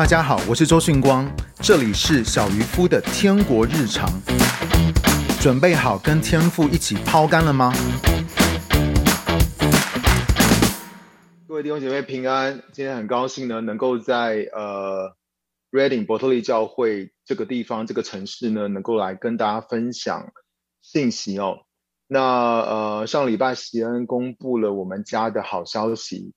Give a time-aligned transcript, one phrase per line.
[0.00, 4.08] 大家好，我是周迅光，这里是小渔夫的天国日常。
[5.38, 7.70] 准备好跟天父一起抛竿了吗？
[11.46, 15.14] 各位弟兄姐妹平安，今天很高兴呢，能够在呃
[15.70, 20.32] Reading 伯特利教会这个地方、这个城市呢，能够来跟大家分享
[20.80, 21.58] 信息哦。
[22.06, 26.32] 那呃上礼拜席恩公布了我们家的好消息。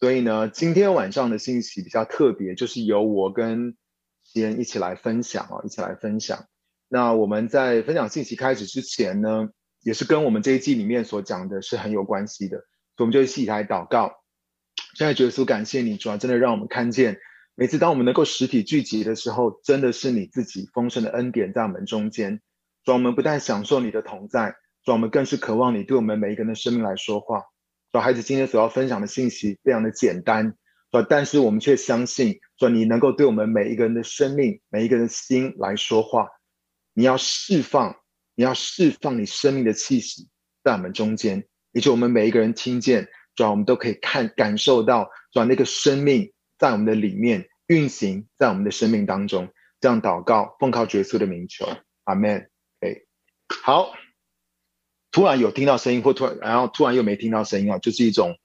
[0.00, 3.76] 所以呢，今天晚上的信息比较特别，就是由我跟
[4.22, 6.46] 锡恩一起来分享啊，一起来分享。
[6.88, 9.48] 那我们在分享信息开始之前呢，
[9.82, 12.58] 也是跟我们这一季里面所讲的是很有关系的，
[12.96, 14.12] 所以我们就一起来祷告。
[14.94, 17.18] 现在耶稣感谢你，主要真的让我们看见，
[17.56, 22.40] 每次当我们能够实体聚集的时候，真的是你自己丰盛的恩典在我们中间。
[22.84, 27.42] 主，我们不但享受你的同在，主，我们更是渴望你对我们每一个人的生命来说话。
[27.92, 30.54] 说孩子今天所要分享的信息非常的简单，
[30.90, 36.28] 说但是我们却相信，说你能够对我们每一个人的生命、每一个人的心来说话。
[36.92, 37.96] 你要释放，
[38.34, 40.28] 你要释放你生命的气息
[40.64, 49.48] 在我们中间，也就我们每一个人听见，主要我们都可以看感受到，主要那个生命在我们的里面运行在我们的生命当中。
[49.80, 51.64] 这样祷告，奉靠耶稣的名求，
[52.04, 52.50] 阿门。
[52.80, 52.96] 哎，
[53.64, 53.92] 好。
[55.10, 58.36] 突然有听到声音，或突然然后突然又没听到声音啊，就是一种，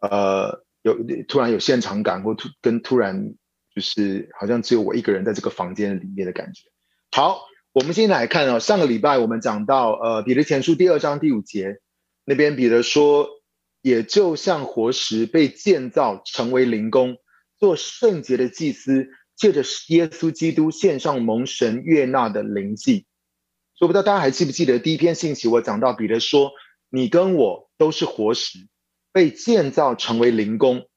[0.00, 0.96] 呃，有
[1.28, 3.34] 突然有现场感，或突跟突然
[3.74, 6.62] 就是好像只有我一个人在这个房间里面的感觉。
[7.10, 11.78] 好，我们先来看啊，上个礼拜我们讲到，呃，彼得前书第二章第五节
[12.24, 13.28] 那边，彼得说，
[13.80, 17.16] 也就像活石被建造成为灵宫，
[17.58, 23.06] 做圣洁的祭司，借着耶稣基督献上蒙神悦纳的灵祭。
[23.78, 26.50] 说不知道大家还记不记得第一篇信息，我讲到彼得说
[26.90, 28.66] ：“你跟我都是活石，
[29.12, 30.88] 被建造成为灵宫。”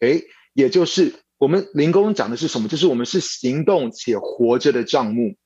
[0.00, 2.66] 诶，也就是我们灵宫讲的是什么？
[2.66, 5.36] 就是我们是行动且活着的帐目。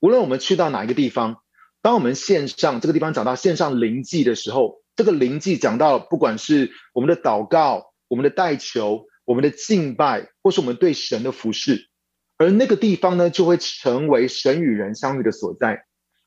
[0.00, 1.42] 无论我们去到哪一个地方，
[1.82, 11.90] 当我们线上这个地方讲到线上灵祭的时候，这个灵祭讲到不管是我们的祷告、我们的代求、我们的敬拜，或是我们对神的服侍，
[12.38, 15.84] 而那个地方呢，就会成为神与人相遇的所在。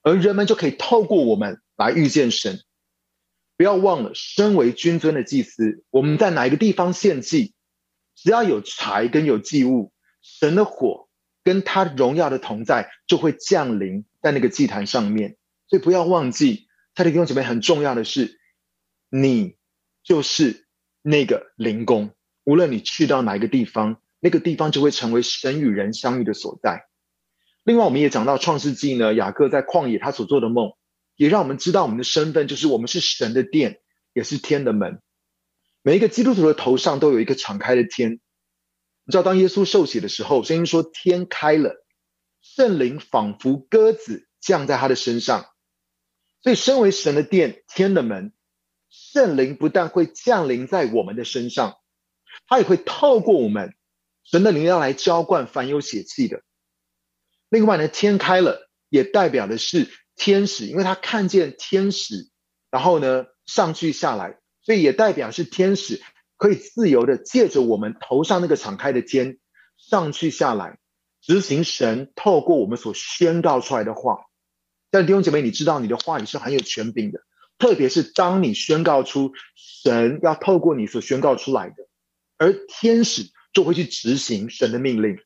[0.07, 2.61] 而人们就可以透过我们来遇见神。
[3.57, 7.53] 不要忘了，身为君尊的祭司，我们在哪一个地方献祭，
[8.15, 9.91] 只要有柴跟有祭物，
[10.21, 11.09] 神的火
[11.43, 15.35] 跟他荣耀的同在就会降临在那个祭坛上面。
[15.67, 18.39] 所以不要忘记，他的弟兄姐妹很重要的是，
[19.09, 19.57] 你
[20.03, 20.67] 就是
[21.01, 22.11] 那个灵宫。
[22.45, 26.86] 无论你去到哪一个地方，那个地方就会成为神与人相遇的所在。
[27.67, 30.71] 另外，我们也讲到创世纪呢，雅各在旷野他所做的梦，
[31.17, 33.81] 也让我们知道我们的身份就是我们是神的殿，
[34.13, 35.01] 也是天的门。
[35.81, 38.21] 每一个基督徒的头上都有一个敞开的天。
[39.03, 41.85] 你知道，当耶稣受洗的时候，圣经说天开了，
[42.39, 45.47] 圣灵仿佛鸽子降在他的身上。
[46.41, 48.31] 所以，身为神的殿，天的门，
[48.89, 51.75] 圣灵不但会降临在我们的身上，
[52.47, 53.75] 他也会透过我们，
[54.23, 56.43] 神的灵要来浇灌凡有血气的。
[57.49, 62.29] 另外呢，天开了，也代表的是天使，因为他看见天使，
[62.69, 66.01] 然后呢上去下来，所以也代表是天使
[66.37, 69.37] 可以自由的借着我们头上那个敞开的天
[69.77, 70.77] 上去下来，
[71.21, 74.25] 执行神透过我们所宣告出来的话。
[74.89, 77.21] 但弟兄姐妹，你知道你的话语是很有权柄的，
[77.57, 81.75] 特别是当你宣告出神要透过你所宣告出来的，
[82.37, 85.17] 而天使就会去执行神的命令。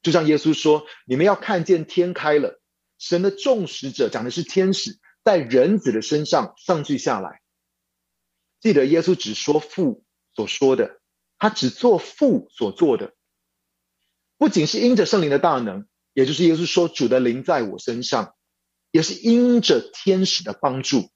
[0.00, 2.60] 就像耶稣说：“你们要看见天开了，
[2.98, 7.40] 神的众使者讲的是天使，在人子的身上上去下来。
[8.60, 10.04] 记得耶稣只说父
[10.34, 11.00] 所说的，
[11.38, 13.14] 他只做父所做的。
[14.36, 18.34] 不仅是因着圣灵的大能，也就是耶稣说主的灵在我身上，
[18.92, 21.10] 也是因着天使的帮助。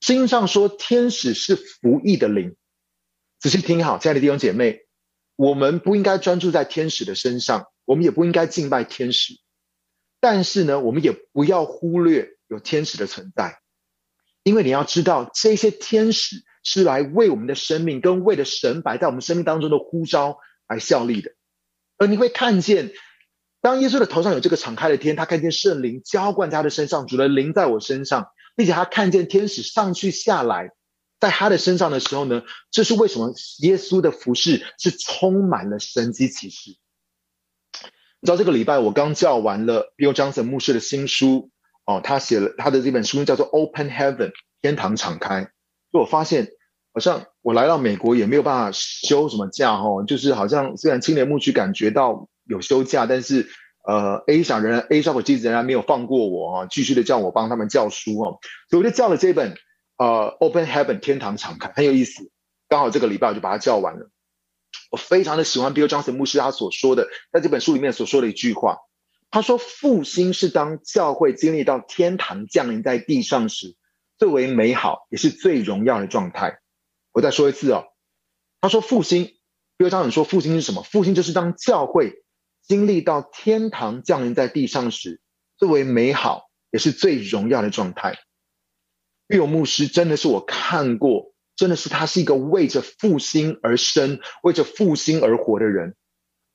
[0.00, 2.56] 圣经上说天使是服役的灵。
[3.38, 4.80] 仔细听好，亲爱的弟兄姐妹，
[5.36, 9.34] 我们不应该专注在天使的身上。”我们也不应该敬拜天使，
[10.18, 13.60] 但是呢，我们也不要忽略有天使的存在，
[14.44, 21.32] 因为你要知道，这些天使是来为我们的生命跟为了神摆在我们生命当中的呼召来效力的。
[21.98, 22.92] 而你会看见，
[23.60, 30.70] 当耶稣的头上有这个敞开的天，他看见圣灵浇灌在他的身上，主的灵在我身上，并且他看见天使上去下来
[31.20, 36.78] 在他的身上的时候呢，这是为什么耶稣的服饰是充满了神迹奇事。
[38.22, 41.50] 你知道这个礼拜我刚教完了 Bill Johnson 牧师的新书
[41.84, 44.16] 哦，他写了他的这本书叫做《Open Heaven》
[44.60, 45.50] 天堂敞开。
[45.92, 46.46] 就我发现，
[46.94, 53.48] 好像我来到美国也没有办法休什么假哦，就是好像虽然青年牧区感觉到有休假，但是
[53.84, 58.38] 呃，A 想人 A shop 机仍然没有放过我啊，继续的叫我帮他们叫书哦，
[58.70, 59.56] 所以我就叫了这本
[59.98, 62.30] 呃 Open Heaven 天堂敞开，很有意思。
[62.68, 64.08] 刚好这个礼拜我就把它叫完了。
[64.92, 68.76] 我非常的喜欢 Bill Johnson 牧师他所说的，在这本书里面所说的一句话，
[69.30, 73.74] 他说复兴是当教会经历到天堂降临在地上时
[74.18, 76.60] 最为美好也是最荣耀的状态。
[77.10, 77.86] 我再说一次哦，
[78.60, 79.34] 他说复兴
[79.78, 80.82] ，Bill Johnson 说复兴是什么？
[80.82, 82.22] 复兴就是当教会
[82.60, 85.22] 经历到天堂降临在地上时
[85.56, 88.18] 最为美好也是最荣耀的状态。
[89.26, 91.31] Bill 牧师真的是我看过。
[91.62, 95.94] 真的是他是一个为着复兴而生、为着复兴而活的人，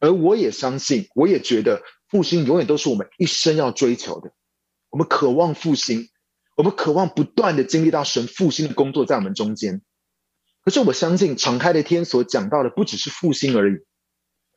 [0.02, 4.34] 而我也相信，我也觉得复兴永远都是我们一生要追求的。
[4.90, 6.10] 我们渴望复兴，
[6.58, 9.82] 我们渴望不断的经历到神复兴的工作在我们中间。
[10.66, 13.78] 可是我相信，敞开的天所讲到的不只是复兴而已，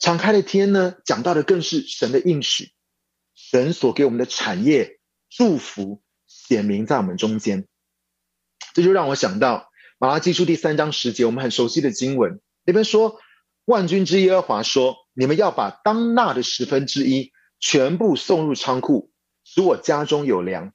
[0.01, 2.73] 敞开的天呢，讲到的更是神的应许，
[3.37, 4.99] 神所给我们的产业
[5.29, 7.69] 祝福显明在我们中间。
[8.75, 9.70] 这就让我想到。
[10.03, 13.21] 马拉基书第三章十节，我们很熟悉的经文，那边说
[13.67, 19.13] ：“万军之耶和华说，你们要把当纳的十分之一全部送入仓库，
[19.45, 20.73] 使我家中有粮，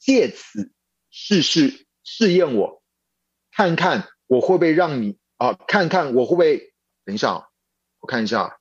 [0.00, 0.72] 借此
[1.08, 2.82] 试试试验我，
[3.52, 6.74] 看看我会不会让你啊，看看我会不会……
[7.04, 7.48] 等一下，
[8.00, 8.58] 我看一下，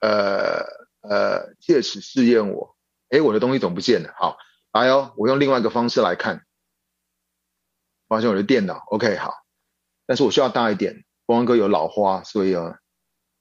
[0.00, 0.64] 呃
[1.02, 2.76] 呃，借此试验我。
[3.10, 4.12] 诶，我的东西怎么不见了。
[4.18, 4.38] 好，
[4.72, 6.44] 来哦，我用另外一个方式来看。”
[8.12, 9.32] 发现我的电脑，OK，好，
[10.04, 11.06] 但是我需要大一点。
[11.24, 12.76] 光哥有老花，所以啊，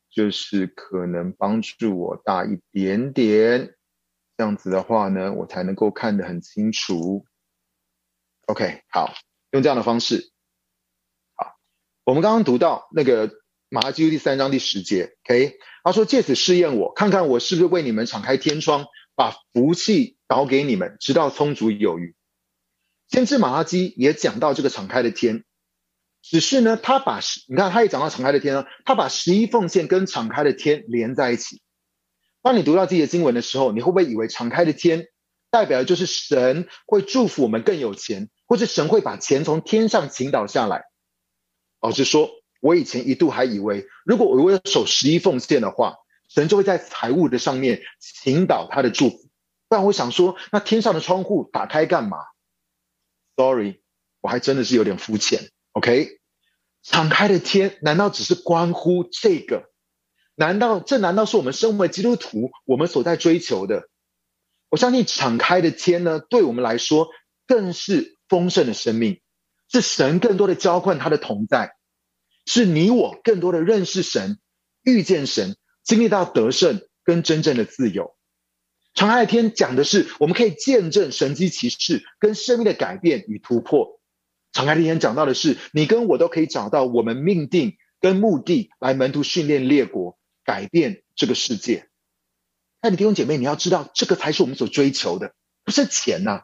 [0.10, 3.76] 就是可能帮助我大一点点，
[4.38, 7.26] 这样子的话呢，我才能够看得很清楚。
[8.48, 9.14] OK，好，
[9.52, 10.32] 用这样的方式。
[11.36, 11.58] 好，
[12.06, 13.30] 我们刚刚读到那个
[13.68, 18.86] 马拉基书第三章第十节，OK，他说借此试验我，看看我是不是为你们敞开天窗，
[19.16, 22.16] 把福气倒给你们，直到充足有余。
[23.12, 25.44] 先知马拉基也讲到这个敞开的天，
[26.22, 27.20] 只是呢，他把
[27.50, 31.62] 你看，他也讲到敞开的天呢，他把十一奉献跟敞开的天连在一起。
[32.42, 35.08] 当你读到这些经文的时候，你会不会以为敞开的天
[35.50, 40.86] 代表的就是神会祝福我们更有钱，或是神会把钱从天上倾倒下来？
[41.82, 42.30] 老实说，
[42.62, 45.98] 我以前一度还以为，如果我为了守十一奉献的话，
[46.30, 49.18] 神就会在财务的上面倾倒他的祝福。
[49.68, 52.18] 不然我想说，那天上的窗户打开干嘛
[53.42, 53.82] ？Sorry，
[54.20, 55.50] 我还真的是有点肤浅。
[55.72, 56.20] OK，
[56.84, 59.72] 敞开的天难道只是关乎这个？
[60.36, 63.90] 难道这难道是我们身为基督徒我们所在追求的？
[64.70, 67.10] 我相信敞开的天呢，对我们来说
[67.48, 69.20] 更是丰盛的生命，
[69.72, 71.74] 是神更多的浇灌他的同在，
[72.46, 74.40] 是你我更多的认识神、
[74.84, 78.16] 遇见神、经历到得胜跟真正的自由。
[78.94, 84.00] 敞开的天讲的是，我们可以见证神迹奇事跟生命的改变与突破。
[84.52, 91.88] 敞开的天讲到的是，你跟我都可以找到我们命定跟目的，来门徒训练列国，改变这个世界。
[92.82, 95.34] 爱的弟兄姐妹，你要知道，这个才是我们所追求的，
[95.64, 96.42] 不是钱呐、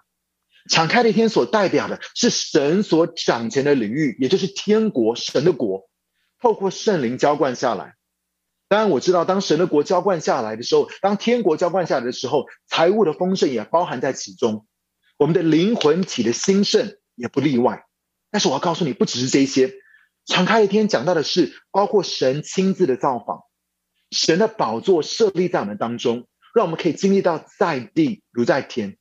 [0.70, 5.90] 敞开的天所代表的是神所掌权的领域，也就是天国，神的国，
[6.42, 7.97] 透过圣灵浇灌下来。
[8.70, 14.68] 当然，我知道，当神的国浇灌下来的时候，当天国浇灌下来的时候，财物的丰盛也包含在其中，
[15.18, 17.86] 我们的灵魂体的兴盛也不例外。
[18.30, 19.74] 但是我要告诉你，不只是这些，
[20.26, 23.44] 敞开的天讲到的是，包括神亲自的造访，
[24.12, 28.98] 神的宝座设立在我们当中，让我们可以经历到在地如在天。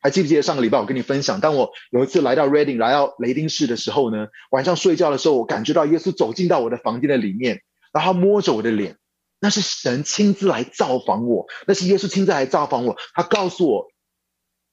[0.00, 7.62] 还记不记得上个礼拜我跟你分享，当我有一次来到 Reading 来到雷丁市的时候呢，晚上睡觉的时候，我感觉到耶稣走进到我的房间的里面。
[7.92, 8.96] 然后他摸着我的脸，
[9.40, 12.96] 那是神亲自来造访我，那是耶稣亲自来造访我。
[13.14, 13.86] 他告诉我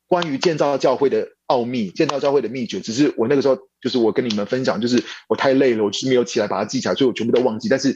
[0.08, 2.80] 关于建造教会的奥秘，建造教会的秘诀。
[2.80, 7.70] 只是我那个时候，就是我跟你们分享，就是我太累了，我就是没有起来把它记起来，所以我全部都忘记。
[7.70, 7.96] 但是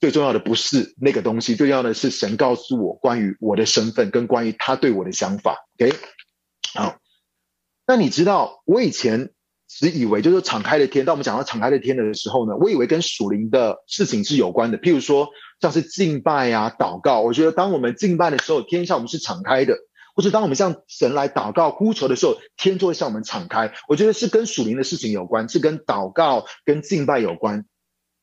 [0.00, 5.56] 最重要的不是那个东西，最重要的是神告诉我关于我的身份，跟关于他对我的想法。
[5.78, 5.94] OK，
[6.74, 6.96] 好，
[7.86, 9.30] 那你知道我以前。
[9.66, 14.78] 只以为就是敞开的天，当我们讲到敞开的天的时候呢，我以为跟属灵的事情是有关的。
[14.78, 15.28] 譬如说，
[15.60, 19.74] 像是敬拜啊、祷告，我觉得当我们敬拜的时候，天向我们是敞开的；
[20.14, 23.72] 或者当我们向神来祷告、呼求的时候，天就会向我们敞开。
[23.88, 27.64] 我觉得是跟属灵的事情有关，是跟祷告、跟敬拜有关。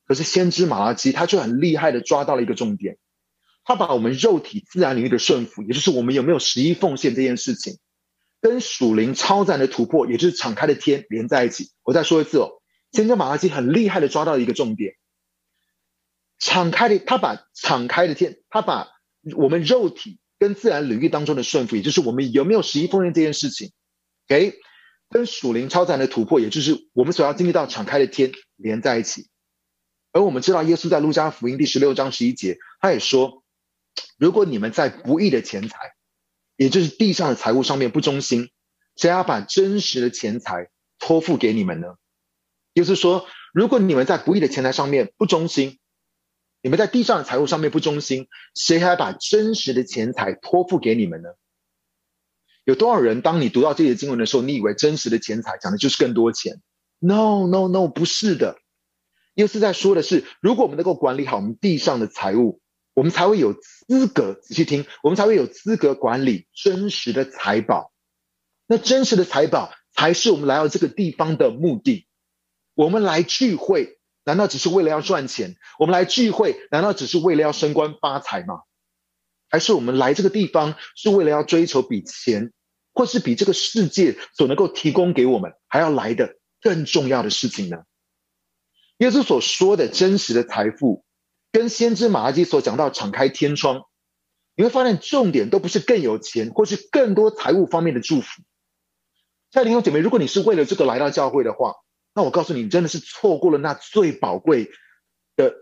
[0.05, 2.98] 可是先知马拉基他就很厉害的抓到了一个重点，
[3.65, 7.77] 他把我们肉体自然领域的顺服，也就是我们有没有十一奉献这件事情。
[8.41, 11.71] 跟属灵超自然的突破，也就是敞开的天连在一起。
[11.83, 14.95] 我再说一次哦，先知马拉基很厉害的抓到一个重点。
[16.39, 18.88] 敞开的，他把敞开的天，他把
[19.38, 23.71] 我们肉体跟自然领域当中的顺服，也就是我们有没有十一奉献这件事情，
[24.27, 24.60] 给
[25.10, 29.29] 跟属灵超自然的突破，也就是我们所要经历到敞开的天连在一起。
[30.13, 33.43] 而我们知道，耶稣在路加福音第十六章十一节，他也说
[34.17, 35.77] ：“如果你们在不义的钱财，
[36.62, 38.51] 也就是地上的财物上面不忠心，
[38.96, 41.96] 谁要把真实的钱财托付给你们呢？”
[42.75, 45.80] 也就是说，如果你们在不义的钱财上面不忠心，
[46.62, 51.30] 你们在地上的财物上面不忠心，谁还把真实的钱财托付给你们呢？
[52.63, 56.62] 有多少人，当你读到这些经文的时候，你以为真实的钱财讲的就是更多钱
[57.00, 58.60] ？No No No，不是的。
[59.34, 62.62] 又是在说的是，如果我们能够管理好我们地上的财物，
[63.01, 67.91] 我们才会有资格，仔细听，我们才会有资格管理真实的财宝。
[68.67, 72.05] 那真实的财宝才是我们来到这个地方的目的。
[72.75, 73.98] 我们来聚会。
[74.24, 75.55] 难道只是为了要赚钱？
[75.79, 78.62] 我们来聚会，难道只是为了要升官发财吗？
[79.50, 82.53] 还是我们来这个地方是为了要追求比钱，
[82.93, 87.77] 或是比这个世界所能够提供给我们还要来的更重要的事情呢？
[89.00, 91.03] 耶稣所说的真实的财富，
[91.51, 93.84] 跟先知马拉基所讲到敞开天窗，
[94.55, 98.41] 你会发现重点都不是更有钱，或是更多财务方面的祝福。
[99.51, 101.75] 亲爱的弟兄姐妹，如果你是为了这个来到教会的话，
[102.13, 104.72] 那我告诉你，你真的是错过了那最宝贵
[105.36, 105.53] 的、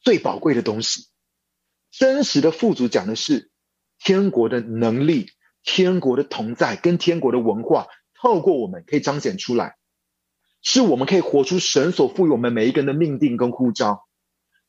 [0.00, 1.06] 最宝贵的东西。
[1.90, 3.50] 真实的富足讲的是
[3.98, 5.30] 天国的能力、
[5.62, 9.76] 天国的同在跟天国的文化，透过我们可以彰显出来，
[10.62, 14.06] 是我们可以活出神所赋予我们每一个人的命定跟呼召，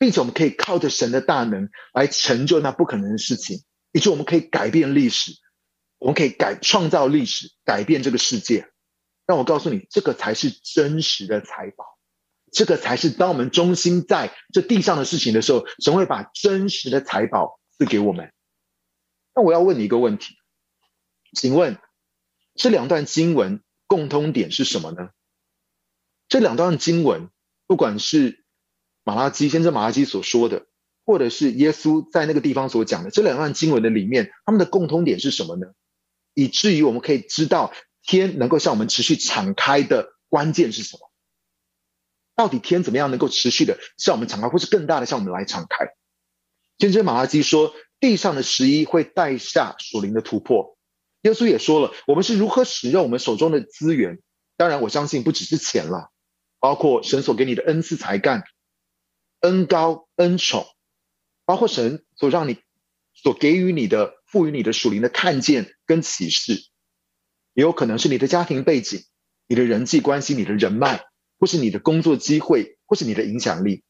[0.02, 5.34] 并且我们可以靠着神的大能来成就那不可能的事情，以及我们可以改变历史，
[6.00, 8.68] 我们可以改创造历史，改变这个世界。
[9.28, 11.86] 让我告诉你，这个才是真实的财宝，
[12.52, 18.34] 这个才是当我们中心在这地上的事情的时候，神会把真实的财宝赐给我们。
[19.36, 20.34] 那我要问你一个问题，
[21.38, 21.78] 请问
[22.56, 25.12] 这两段经文共通点是什么呢？
[26.28, 27.30] 这两段经文，
[27.68, 28.41] 不管是
[29.12, 30.68] 马拉基先知马拉基所说的，
[31.06, 35.68] 或者是耶稣在那个地方所讲的，这两段经文的里面，他们的共通点是什么呢？
[36.34, 37.74] 以至于我们可以知道。
[38.04, 41.12] 天能够向我们持续敞开的关键是什么？
[42.36, 45.86] 到底天怎么样能够持续的向我们敞开，或是更大的向我们来敞开？
[46.80, 50.80] 先知马拉基说，地上的十一会带下属灵的突破。
[51.22, 54.18] 耶稣也说了，我们是如何使用我们手中的资源。
[54.58, 56.10] 当然，我相信不只是钱了，
[56.60, 58.44] 包括神所给你的恩赐才干、
[59.42, 60.66] 恩高、恩宠，
[61.46, 62.60] 包括神所让你、
[63.14, 66.54] 所给予你的、赋予你的属灵的看见跟启示。
[67.54, 69.04] 也有可能是你的家庭背景、
[69.48, 71.04] 你的人际关系、你的人脉，
[71.38, 73.84] 或是你的工作机会，或是你的影响力。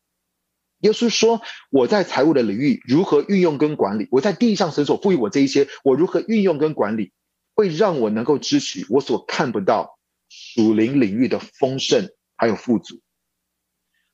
[0.79, 4.07] 耶稣说：“我在财务的领域如何运用跟管理？
[4.09, 7.13] 我在地上神所赋予我这一些，我如何运用跟管理，
[7.53, 12.99] 会让我能够支取我所看不到属灵领域的丰盛还有富足。”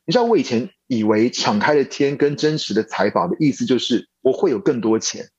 [0.03, 5.29] 你知道，我以前以为敞开的天跟真实的财宝的意思就是我会有更多钱，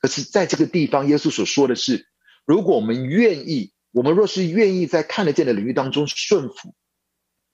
[0.00, 2.08] 可是在这个地方，耶稣所说的是。
[2.46, 6.74] 如果我们愿意，我们若是愿意在看得见的领域当中顺服，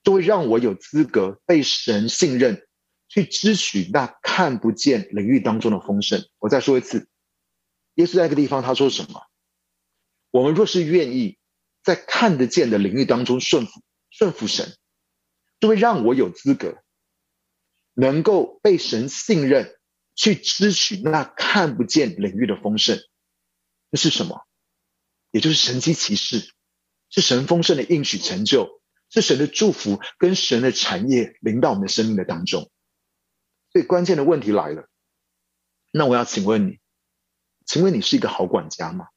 [0.03, 2.65] 就会让我有资格被神信任，
[3.09, 6.25] 去支取那看不见领域当中的丰盛。
[6.39, 7.09] 我再说一次，
[7.95, 9.21] 耶稣在一个地方他说什么？
[10.31, 11.37] 我们若是愿意
[11.83, 14.77] 在看得见的领域当中顺服，顺服神，
[15.59, 16.77] 就会让我有资格，
[17.95, 19.75] 能够被神信任，
[20.13, 22.99] 去支取那看不见领域的丰盛。
[23.89, 24.45] 这是什么？
[25.31, 26.53] 也就是神迹奇事，
[27.09, 32.69] 是神丰盛的应许成就，是神的祝福跟神的产业临到我们的生命的当中。
[33.71, 34.87] 所以关键的问题来了，
[35.91, 36.79] 那我要请问你，
[37.65, 39.07] 请问你是一个好管家吗？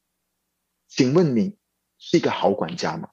[0.88, 1.56] 请问你
[1.98, 3.10] 是一个好管家吗？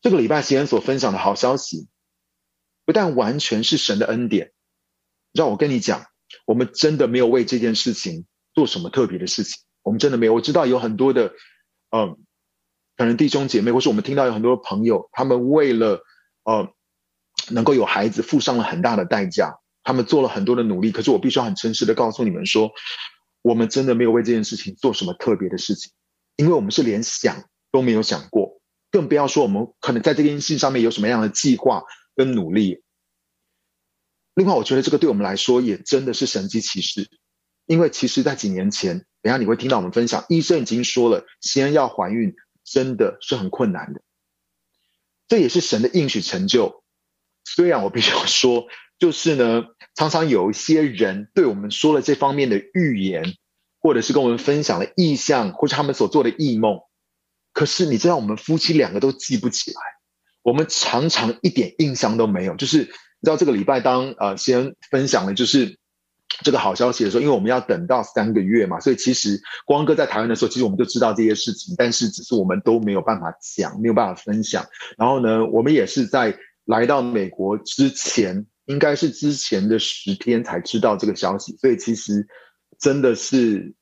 [0.00, 1.88] 这个礼拜前所分享的好消息，
[2.84, 4.52] 不但完全是神的恩典，
[5.32, 6.06] 让我跟你讲，
[6.46, 9.62] 我们真的没有为这件事情做什么特别的事情。
[9.82, 11.32] 我们真的没有，我知道有很多的，
[11.90, 12.16] 嗯，
[12.96, 16.02] 可能弟兄姐妹，或是我们听到有很多的朋友，他们为了，
[16.44, 16.72] 呃，
[17.50, 20.90] 能够有孩子，付上了很大的代价，他们做了很多的努力。
[20.90, 22.70] 可是我必须要很诚实的告诉你们说，
[23.42, 25.92] 我们真的没有为这件事情做什么特别的事情，
[26.36, 28.60] 因为我们是连想都没有想过，
[28.90, 31.82] 更不要说我们可能在这件事情上面有什么样的计划
[32.14, 32.82] 跟努力。
[34.34, 37.08] 另外，我觉得这个对我们来说也真的是神迹奇事。
[37.66, 44.02] 因为其实，在几年前，等下你会听到我们分享，医生已经说了，先要怀孕真的是很困难的，
[45.28, 46.84] 这也是神的应许成就。
[47.42, 48.66] 虽然我必须要说，
[48.98, 49.62] 就是呢，
[49.94, 53.34] 常常有一些人对我们说了这方面的预言，
[53.80, 56.80] 或者是跟我们分享了异象，或者他们所做的异梦，
[57.54, 59.80] 可是你知道，我们夫妻两个都记不起来，
[60.44, 62.54] 我们常常一点印象都没有。
[62.54, 65.76] 就是你知道，这个礼拜当呃先分享的就是
[66.44, 74.64] 这个好消息的时候，因为我们要等到三个月嘛，所以其实光哥在台湾的时候，其实我们就知道这些事情，但是只是我们都没有办法讲，没有办法分享。
[74.96, 76.38] 然后呢，我们也是在。
[76.66, 82.26] 来到美国之前，应该是之前的十天才知道这个消息，所以其实
[82.78, 83.74] 真的是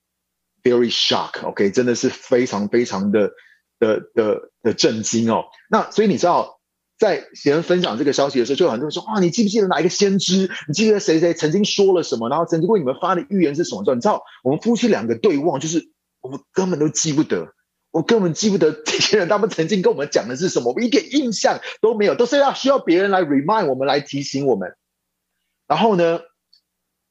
[0.64, 3.30] very shock，OK，真的是非常非常的
[3.82, 5.46] 的的的震惊哦。
[5.68, 6.60] 那所以你知道，
[6.96, 10.48] 在别人分享这个消息的时候，就有很多人说啊，你记不记得哪一个先知？
[10.68, 12.28] 你记得谁谁曾经说了什么？
[12.28, 13.82] 然后曾经为你们发的预言是什么？
[13.94, 17.52] 你知道，我们夫妻两个对望，就是我们根本都记不得。
[17.90, 24.76] 我根本记不得这些人他们曾经跟我们讲的是什么，我一点印象都没有，都是要需要别人来 remind 我们，来提醒我们。
[25.66, 26.20] 然后呢，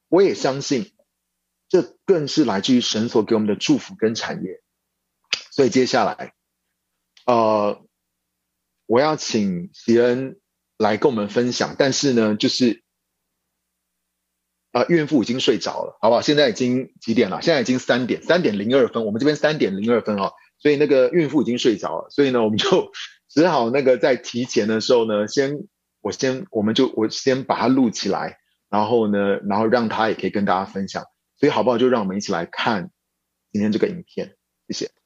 [0.08, 0.92] 我也相信，
[1.70, 4.62] 这更是来自于神所给我们的祝福跟产业。
[5.52, 6.34] 所以接下来，
[7.26, 7.84] 呃，
[8.86, 10.40] 我要请锡恩
[10.78, 12.84] 来跟我们分享，但是呢，就是，
[14.72, 16.22] 啊、呃，孕妇已经睡着了，好不好？
[16.22, 17.42] 现在已经几点了？
[17.42, 20.34] 现在已经三点，三点零二分，我们这边三点零二分哦。
[20.58, 22.92] 所以那个孕妇已经睡着了，所以呢，我们就
[23.30, 25.68] 只好那个在提前的时候呢，先
[26.02, 28.38] 我先我们就我先把它录起来，
[28.70, 31.06] 然后呢，然后让他也可以跟大家分享。
[31.38, 31.78] 所以好不好？
[31.78, 32.92] 就让我们一起来看
[33.52, 34.36] 今天这个影片，
[34.68, 35.01] 谢谢。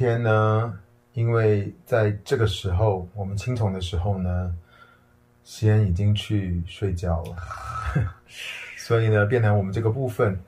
[0.00, 0.78] 天呢，
[1.12, 4.50] 因为在这个时候，我们青虫的时候呢，
[5.44, 7.36] 锡恩已经去睡觉了，
[8.78, 10.40] 所以呢，变成我们这个部分，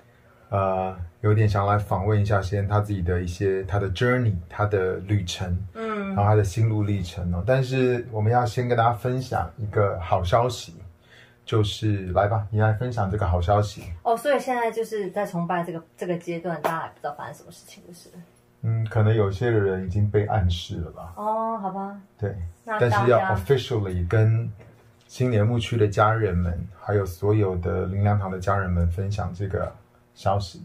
[0.49, 7.45] 呃，有点想来访问一下锡恩他自己的一些他的 journey，他的旅程，嗯，然后他的心路历程哦。
[7.47, 10.75] 但是我们要先跟大家分享一个好消息。
[11.45, 14.17] 就是来吧，你来分享这个好消息哦。
[14.17, 18.09] 所以现在就是在崇拜这个这个阶段，大家还不知道发生什么事情，就是
[18.63, 21.13] 嗯，可能有些的人已经被暗示了吧？
[21.17, 22.01] 哦，好吧。
[22.19, 24.51] 对，但是要 officially 跟
[25.07, 29.73] 新年牧区的家人们，还有所有的灵粮堂的家人们分享这个
[30.15, 30.65] 消息。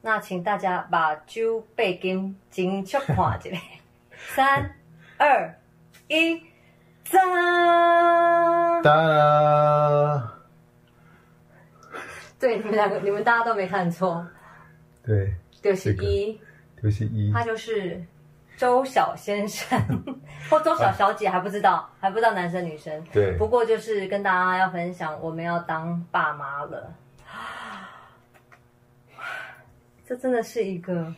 [0.00, 3.60] 那请大家把酒背金金出看一下，
[4.34, 4.74] 三
[5.18, 5.54] 二
[6.08, 6.42] 一。
[7.10, 7.20] 哒
[8.82, 10.32] 哒！
[12.40, 14.26] 对，你们两个，你们大家都没看错。
[15.02, 16.40] 对，就是一，
[16.84, 18.04] 就是一，他就是
[18.58, 19.80] 周小先生
[20.50, 23.02] 或周小小姐，还不知道，啊，还不知道男生女生。
[23.10, 26.92] 对，不过就是跟大家要分享，我们要当爸妈了。
[30.06, 31.10] 这真的是一个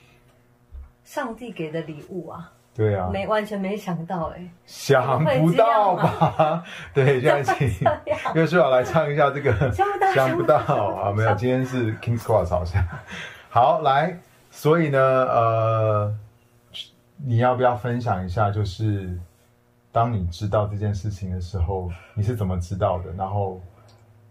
[1.03, 2.53] 上帝给的礼物啊！
[2.73, 6.63] 对啊，没完全没想到哎，想不到吧？
[6.95, 7.85] 对，现在请
[8.37, 9.53] 又是要来唱一下这个，
[10.15, 12.81] 想不到啊，没有，今天是 King's Cross 好像。
[13.51, 14.17] 好，来，
[14.59, 16.15] 所以呢，呃，
[17.19, 18.51] 你要不要分享一下？
[18.51, 19.15] 就是
[19.93, 23.13] 当你知道这件事情的时候，你是怎么知道的？
[23.13, 23.61] 然后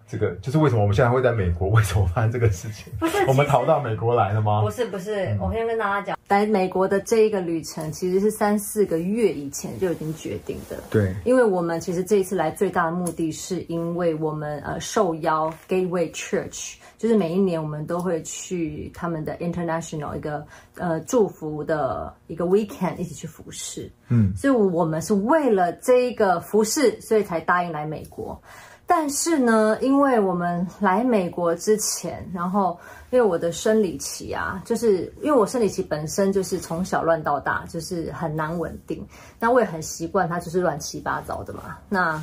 [0.07, 1.67] 这个就是为什么我们现在会在美国？
[1.69, 2.93] 为什么发生这个事情？
[2.99, 4.61] 不是我们逃到美国来了吗？
[4.61, 10.77] 不是不是，嗯、我先跟大家讲，来美国的这一个旅程其实是三四个月以前就已经决定的。
[10.91, 23.91] 对，因为我们其实这一次来最大的目的是因为我们呃受邀 Gateway Church，就是每一年我们都会去他们的 International 一个呃祝福的一个 Weekend 一起去服侍。
[24.09, 28.39] 嗯，所以我们是为了这一个服侍，所以才答应来美国。
[28.87, 32.77] 但是呢，因为我们来美国之前，然后
[33.09, 39.03] 因为我的生理期啊，就是因为我生理期本身就是从小乱到大，就是很难稳定。
[39.39, 41.77] 那我也很习惯它就是乱七八糟的嘛。
[41.89, 42.21] 那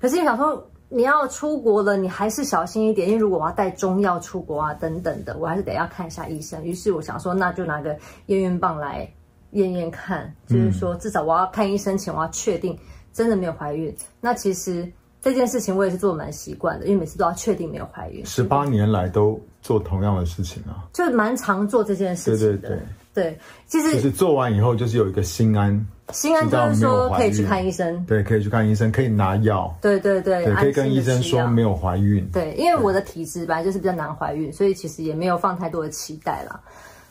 [0.00, 6.64] 可是你想说你要出国了，你还是小心一点，因为如果我要带中药出国啊等等的，我还是得要看一下医生。
[6.64, 7.94] 于是我想说，那就拿个
[8.26, 9.06] 验孕棒来
[9.50, 12.78] 验验看，就是说至少我要看医生前，我要确定
[13.12, 13.94] 真的没有怀孕。
[14.18, 14.90] 那其实。
[15.24, 18.24] 这件事情我也是做蛮习惯的，因为每次都要确定没有怀孕。
[18.26, 22.58] 十八年来都做同样的事情啊，就蛮常做这件事情的。
[22.58, 22.78] 对对
[23.14, 32.28] 对，对，其实就是做完以后就是有一个心安，心安就是说可以去看医生，对，可以去看医生，可以拿药，对对对，对，可以跟医生说没有怀孕。
[32.30, 36.60] 对，因为我的体质本来就是比较难怀孕，所以其实也没有放太多的期待啦。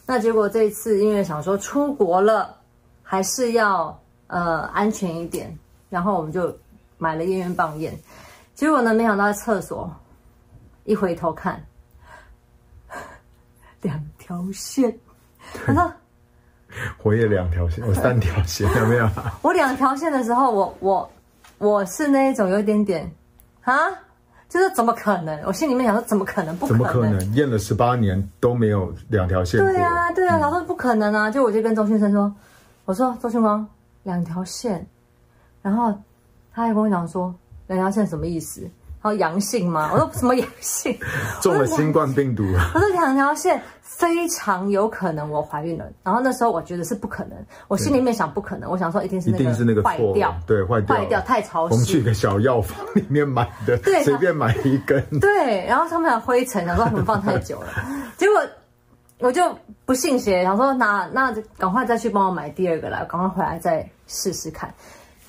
[0.06, 2.56] 那结果这一次因为想说出国了，
[3.02, 5.58] 还是要呃安全一点，
[5.90, 6.56] 然后我们就。
[7.04, 7.94] 买了验孕棒验，
[8.56, 9.94] 结果呢，没想到在厕所
[10.86, 11.62] 一回头看，
[13.84, 14.98] 两条线。
[15.66, 15.94] 他说
[17.04, 19.10] ：“我也两条线，我三条线， 有没有？”
[19.44, 21.12] 我两条线的时候，我我
[21.58, 23.12] 我是那一种有一点点
[23.64, 23.76] 啊，
[24.48, 25.38] 就是怎么可能？
[25.44, 26.56] 我心里面想说，怎么可能？
[26.58, 26.80] 不可能？
[26.80, 27.34] 怎么可能？
[27.34, 29.60] 验了十八年都没有两条线。
[29.60, 31.30] 对啊，对啊，他说不可能啊！
[31.30, 32.34] 就我就跟周先生说
[32.86, 33.68] ：“我说周庆光，
[34.04, 34.88] 两条线。”
[35.62, 35.94] 然后。
[36.54, 37.34] 他还跟我讲说，
[37.68, 38.70] 两条线什么意思？
[39.02, 39.90] 他说阳性吗？
[39.92, 40.98] 我说什么阳性？
[41.42, 42.72] 中了新冠病毒了。
[42.74, 45.86] 我说两条线非常有可能我怀孕了。
[46.04, 47.38] 然后那时候我觉得是不可能，
[47.68, 49.30] 我心里面想不可能，我想说一定是
[49.66, 51.74] 那个坏掉，对，坏掉，坏掉太潮湿。
[51.74, 55.04] 我们去一个小药房里面买的，对，随便买一根。
[55.20, 57.68] 对，然后上面有灰尘，想说可能放太久了。
[58.16, 58.42] 结果
[59.20, 59.44] 我就
[59.86, 64.74] 不信邪，想说那那赶快再去帮我买第二个来，赶快回来再试试看。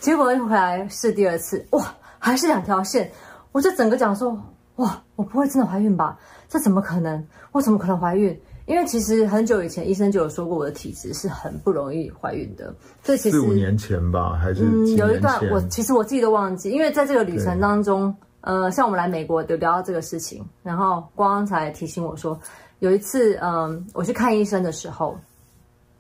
[0.04, 1.82] 结果一回来试第二次，哇，
[2.18, 3.10] 还是两条线，
[3.52, 4.38] 我就整个讲说，
[4.76, 6.18] 哇，我不会真的怀孕吧？
[6.46, 7.26] 这怎么可能？
[7.52, 8.38] 我怎么可能怀孕？
[8.66, 12.70] 因为其实很久以前医生就有说过，我的体质是很不容易怀孕的。
[13.02, 22.38] 所以其实四五年前吧，还是嗯，有一段我其实我自己都忘记，因为在这个旅程当中，呃，像我们来美国就聊到这个事情，然后光才提醒我说，
[22.80, 25.18] 有一次，嗯、呃，我去看医生的时候。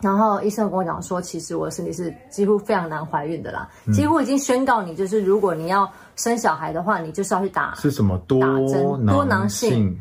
[0.00, 8.18] 然后医生跟我讲说，其实我的身体是几乎非常难怀孕的啦，嗯、几乎已经宣告你，就是如果你要生小孩的话，你就是要去打是什么？
[8.26, 8.40] 多
[9.06, 9.98] 多囊性。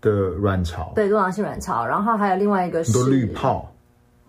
[0.00, 1.86] 的卵巢，对，多囊性卵巢。
[1.86, 3.66] 然后还有另外一个是多滤泡，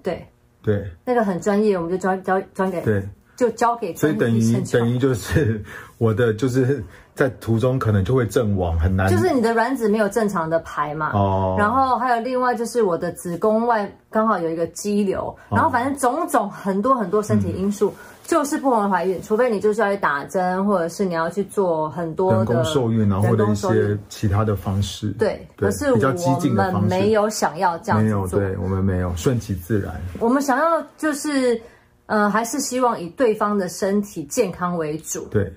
[0.01, 0.25] 对。
[0.61, 3.03] 对，那个很专业，我们就交交交给对，
[3.35, 5.61] 就交给所以等于等于就是
[5.97, 6.81] 我的就是。
[7.15, 9.09] 在途中可能就会阵亡，很难。
[9.09, 11.55] 就是你的卵子没有正常的排嘛，哦。
[11.57, 17.93] 然后还有另外就是我的子宫外刚好有一个肌瘤，然后反正种种很多很多身体因素，
[18.25, 25.07] 就是不容易怀孕，除非你就是要去打针，或者是你要去做很多的人工受孕，然后或者一些其他的方式。
[25.11, 29.95] 对，可是我们没有想要这样子做，没有，对，我们没有顺其自然。
[30.19, 31.61] 我们想要就是，
[32.07, 35.25] 呃，还是希望以对方的身体健康为主。
[35.31, 35.49] 对。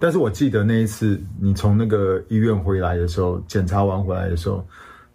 [0.00, 4.66] 但是我记得那一次你从那个医院回来的时候，检查完回来的时候，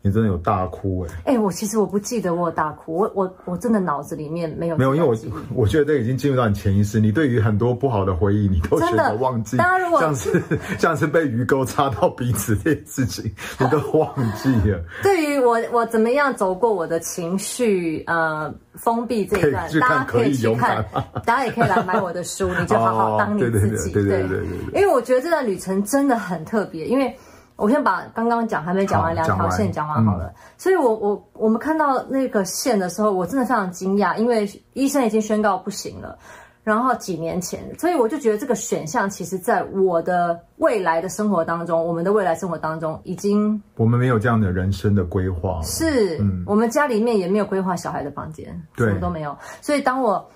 [0.05, 1.31] 你真的有大哭哎、欸！
[1.31, 5.15] 哎、欸，我其实我不记得我有大哭，我我我真的脑子里面没有没有，因为我
[5.63, 9.57] 我觉得这已经进入到你潜意识，你对于很多不好的回忆，你都选择忘记。
[9.57, 10.39] 当然，如果像是
[10.77, 14.79] 像是被鱼钩插到鼻子这件事情，你都 忘记了。
[15.01, 20.85] 对于我我怎么样走过我的情绪呃封闭这一段，大家可以去看，
[21.25, 23.91] 大家也可以来买我的书，你就好好当你自己。
[23.91, 27.11] 对对对对，因为我觉得这段旅程真的很特别，因为。
[27.57, 36.17] 我先把刚刚讲还没讲完两条线讲完好了，嗯、所以我我我们看到那个线的时候，我真的非常惊讶，因为医生已经宣告不行了，
[36.63, 48.87] 然后几年前，所以我就觉得这个选项其实在我的未来的生活当中，我们的未来生活当中已经我们没有这样的人生的规划，是，嗯、我们家里面也没有规划小孩的房间，对。
[48.87, 50.29] 什么都没有，所以当我。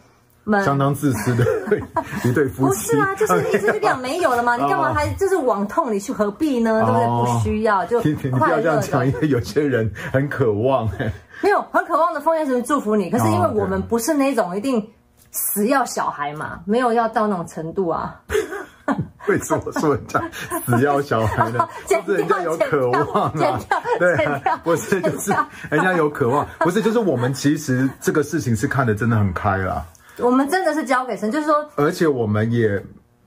[0.64, 1.46] 相当自私的
[2.24, 2.92] 一对夫妻。
[2.92, 6.12] 不是啊， 就是意思就讲没有了嘛，你干嘛还就是往痛里去？
[6.12, 6.82] 何必呢？
[6.86, 7.34] 对不对？
[7.34, 11.12] 不需要就你不要这样讲，因为有些人很渴望哎。
[11.42, 14.86] 没有很渴望的丰先生祝福你，可是因为我们不是那种一定
[15.32, 18.20] 死要小孩嘛，没有要到那种程度啊。
[19.28, 20.20] 为什么说人家
[20.66, 21.68] 死要小孩呢？
[21.86, 23.60] 就是人家有渴望啊，
[24.00, 25.32] 对啊，不是就是
[25.70, 29.86] 人家有渴望，不是就是我们其实这个事情是看得真的很开啦。
[30.22, 32.82] 我们真的是交给神，就是说，而且我们也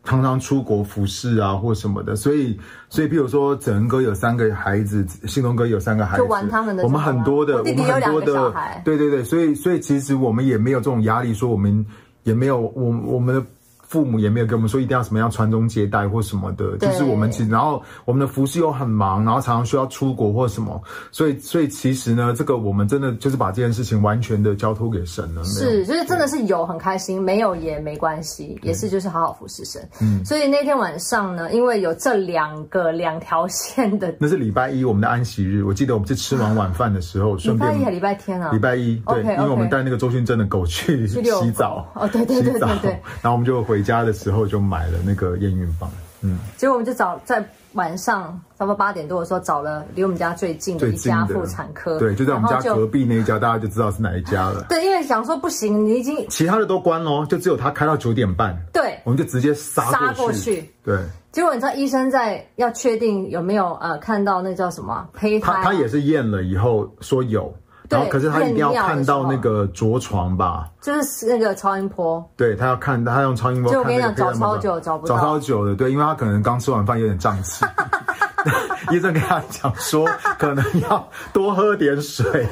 [0.05, 11.85] 常常出国服侍啊，或什么的，所以所以，比如说整恩哥有三个孩子，信东哥有三个孩子，就玩他们的，我们很多的，我弟弟有两个小孩，对对对，所以所以其实我们也没有这种压力，说我们
[12.23, 13.45] 也没有我我们的。
[13.93, 25.45] 父母也没有跟我们说一定要什么样传宗接代或什么的，就是我们其实，然后我们的服侍又很忙，然后常常需要出国或什么，所以所以其实呢，这个我们真的就是把这件事情完全的交托给神了。
[25.45, 29.87] 是，就是真的是有很开心，没有也没关系，也是就是好好服侍神。
[30.01, 38.51] 嗯，所以那天晚上呢，因为有这两个两条线的， 那是礼拜一我们的安息日，我记得我们是吃完晚饭的时候，顺便礼拜一还礼拜天啊？
[38.53, 41.21] 礼拜一，对，因为我们带那个周迅真的狗去洗
[41.53, 43.82] 澡，哦，对对对对对，然后我们就回。
[43.83, 45.91] 家的时候就买了那个验孕棒，
[46.21, 54.65] 嗯，结果我们就找在晚上差不多八点多的时候找了离我们家最近的一家妇产科，对，就在我们家隔壁那一家，大家就知道是哪一家了。
[54.69, 60.99] 对，因为想说不行，你已经其他的都关了，就只有他开到九点半，对，我们就直接杀杀过去，对。
[61.33, 67.53] 结果你知道医生在要确定有没有呃看到那叫什么胚胎，他他也是验了以后说有。
[67.89, 72.25] 然后，可是他一定要看到那个着床吧，就是那个超音波。
[72.37, 73.79] 对，他要看，他用超音波看。
[73.79, 75.17] 就我跟你讲，找超久找不到。
[75.17, 77.65] 找超久的，对，因为他可能刚吃完饭有点胀气。
[78.91, 82.47] 医生跟他讲说，可能要多喝点水，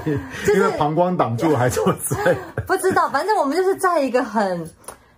[0.47, 2.37] 就是、因为膀胱挡住还是之类。
[2.67, 4.65] 不知道，反正我们就是在一个很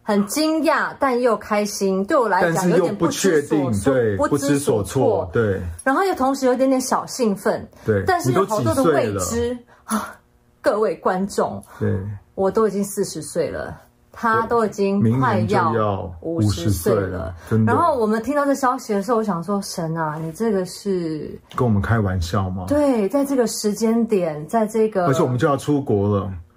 [0.02, 5.60] 很惊讶但又开心，对我来讲有点不确定，对，不知所措，对。
[5.84, 9.56] 然后又同时有一点点小兴奋，对，但是有好多的未知。
[9.84, 10.16] 啊，
[10.60, 11.98] 各位观众，对，
[12.34, 13.76] 我都已经四十岁了，
[14.12, 17.34] 他都已经快要五十岁了。
[17.66, 22.64] 然后我们听到这消息的时候，我想说：神啊，你这个是跟我们开玩笑吗？
[22.68, 26.51] 对，在这个时间点，在这个，而且我们就要出国了，对，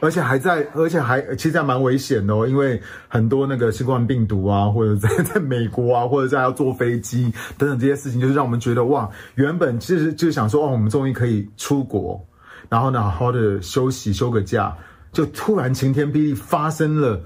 [0.00, 12.22] 而且还在，而且还其实还蛮危险的哦，因为很多那个新冠病毒啊，或者在 在美国啊，或者在要坐飞机等等这些事情，就是让我们觉得哇，原本其实就是想说，哦，我们终于可以出国。
[12.68, 14.76] 然后呢，好好的休息，休个假，
[15.10, 17.18] 就突然晴天霹雳，发生了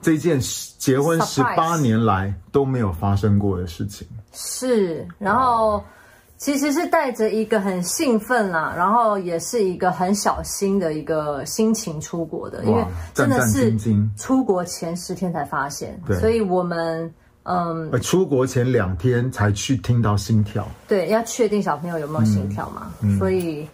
[0.00, 0.40] 这件
[0.76, 4.08] 结婚十八年来都没有发生过的事情。
[4.32, 5.84] 是，然后
[6.38, 13.76] 其实是带着一个很兴奋啦，然后也是一个很小心的一个心情出国的，因为真的是
[14.16, 23.68] 出国前十天才发现，对，所以我们嗯，出国前两天才去听到心跳，对，要确定小朋友有没有心跳嘛，所以。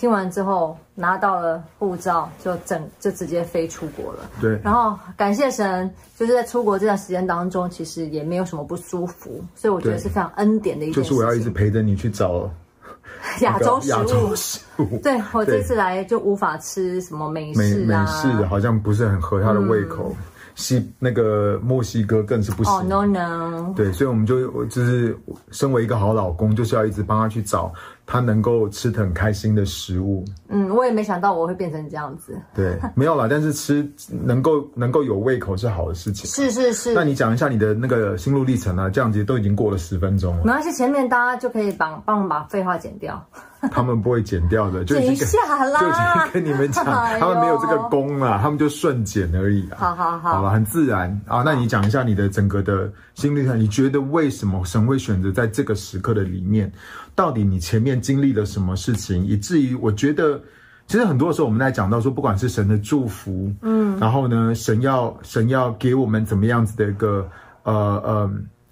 [0.00, 4.20] 听完之后拿到了护照，就整就直接飞出国了。
[4.40, 11.02] 对，然后感谢神，就是在出国这段时间当中，其实也没有什么不舒服，所以我觉得是非常恩典的一件事。
[11.02, 12.50] 就是我要一直陪着你去找
[13.42, 13.90] 亚洲食物。
[13.90, 14.98] 亚洲食物。
[15.04, 20.14] 对，我这次来就无法吃什么美式啊，美式好像不是很合他的胃口。
[20.18, 20.24] 嗯
[20.56, 22.72] 西那个墨西哥更是不行。
[22.74, 23.72] 哦、oh,，no no。
[23.74, 25.16] 对，所以我们就就是
[25.52, 27.72] 身为一个好老公，就是要一直帮他去找
[28.10, 30.24] 他能够吃得很开心的食物。
[30.48, 32.36] 嗯，我也没想到我会变成这样子。
[32.52, 36.28] 对，没有啦，但是吃能够能够有胃口是好的事情。
[36.28, 36.92] 是是是。
[36.92, 38.90] 那你讲一下你的那个心路历程啊？
[38.90, 40.44] 这样子都已经过了十分钟了。
[40.44, 43.24] 没关系，前面大家就可以帮帮我们把废话剪掉。
[43.70, 46.84] 他们不会剪掉的，就已经 下啦，就已经跟你们讲，
[47.20, 49.76] 他们没有这个功啦，他们就顺剪而已啊。
[49.78, 51.42] 好好好，好了，很自然啊。
[51.44, 56.72] 那你讲一下你的整个的心历程，你觉得为什么神会选择在这个时刻的里面？
[57.20, 60.40] 到底你前面经历了什么事情，以至于我觉得，
[60.86, 67.28] 其实很多时候我们在讲到说，不管是神的祝福，嗯，然后呢，神要神要给我们怎么样子的一个
[67.64, 68.30] 呃呃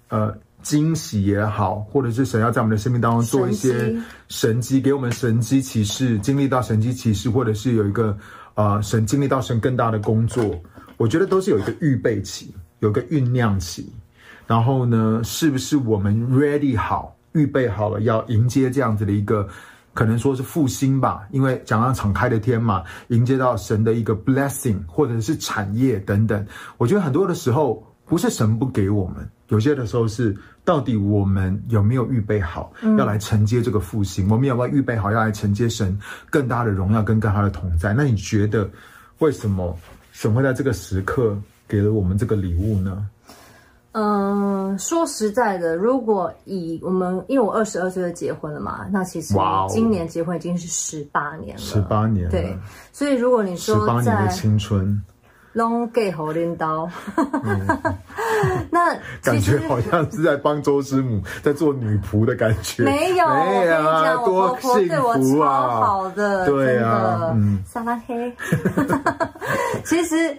[0.09, 0.19] 呃。
[0.19, 3.95] 呃惊喜也好，或者是神要在我们的生命当中做一些
[4.27, 8.17] 神迹，给我们神迹启示，经历到神迹启示，或者是有一个
[8.55, 10.43] 呃神经历到神更大的工作，
[10.97, 13.89] 我觉得都是有一个预备期，有一个酝酿期。
[14.47, 19.47] 然后呢，是不是我们 ready 好，预备好了要迎接这样子的一个
[19.93, 21.27] 可能说是复兴吧？
[21.31, 26.45] 因为讲到敞开的天嘛，迎接到神的一个 blessing，或者是产业等等。
[26.77, 29.27] 我觉得很多的时候不是神不给我们。
[29.49, 34.27] 有些的时候是，到底我们有没有预备好，要来承接这个复兴？
[34.27, 35.97] 嗯、我们有没有预备好要来承接神
[36.29, 37.91] 更大的荣耀跟更大的同在？
[37.91, 38.69] 那你觉得，
[39.17, 39.75] 为什么
[40.11, 41.35] 神会在这个时刻
[41.67, 43.07] 给了我们这个礼物呢？
[43.99, 49.33] 嗯，说实在的，如果以我们，因为我二十二岁就结婚了嘛，那其实
[49.67, 52.57] 今年结婚已经是十八年了，十八年，对，
[52.93, 55.01] 所以如果你说十八年的青春。
[55.53, 56.87] 拢给好领导，
[58.69, 62.83] 那 感觉好像是在帮周师母在做女仆的感觉。
[62.83, 65.49] 没有，没有啊，我婆婆对我超
[65.81, 68.31] 好的，对啊，嗯，撒拉黑。
[69.83, 70.37] 其实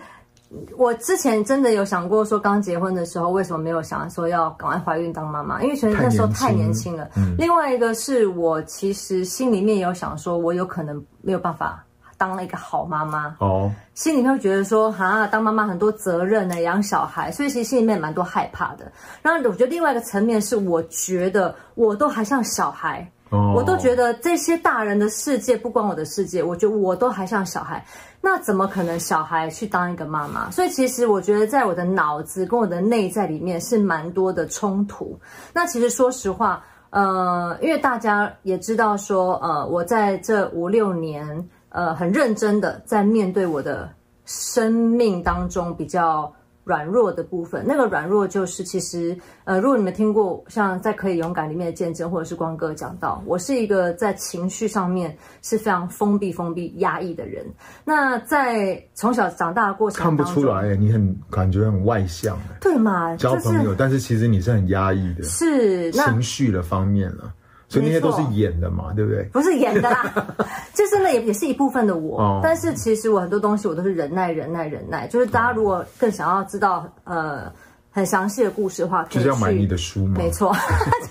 [0.77, 5.63] 我之前真的有想过，说刚结婚的时候为什么没有想说要赶快怀孕当妈妈？
[5.63, 7.09] 因为觉得那时候太年轻了。
[7.17, 11.85] 嗯、另外一个是我其实心里面有想说，我有可能没有办法。
[12.19, 18.93] 当了一个好妈妈哦，心里面会觉得说，哈，当妈妈很多责任呢，养小孩，所以其实心里面蛮多害怕的。
[19.23, 27.85] 然后我觉得另外一个层面是，我觉得我都还像小孩，我都觉得这些大人的世界不关我的世界，我觉得我都还像小孩，
[28.21, 30.51] 那怎么可能小孩去当一个妈妈？
[30.51, 35.19] 所以其实我觉得在我的脑子跟我的内在里面是蛮多的冲突。
[35.53, 41.49] 那其实说实话，呃，因为大家也知道说，呃，我在这五六年。
[41.73, 43.89] 呃，很认真的在面对我的
[44.25, 46.29] 生命当中比较
[46.65, 47.65] 软弱的部分。
[47.67, 57.45] 那个软弱就是，其实，呃，如果你们听过像在《可以勇敢》里面的见证，或者是光哥讲到，我是一个在情绪上面是非常封闭、封闭、压抑的人。
[57.85, 63.17] 那在从小长大的过程，看不出来，你很感觉很外向，对嘛？
[63.17, 67.35] 交朋友，就是、但是其实你是很压抑的，是情绪的方面了。
[67.71, 69.23] 所以那些都是演的嘛，对不对？
[69.33, 70.13] 不是演的啦，
[70.75, 72.21] 就是那也也是一部分的我。
[72.21, 75.07] 哦、但是其实我很多东西我都是忍耐、忍耐、忍耐。
[75.07, 77.51] 就是大家如果更想要知道呃
[77.91, 80.17] 很详细的故事的话，就是要买你的书嘛。
[80.19, 80.53] 没错，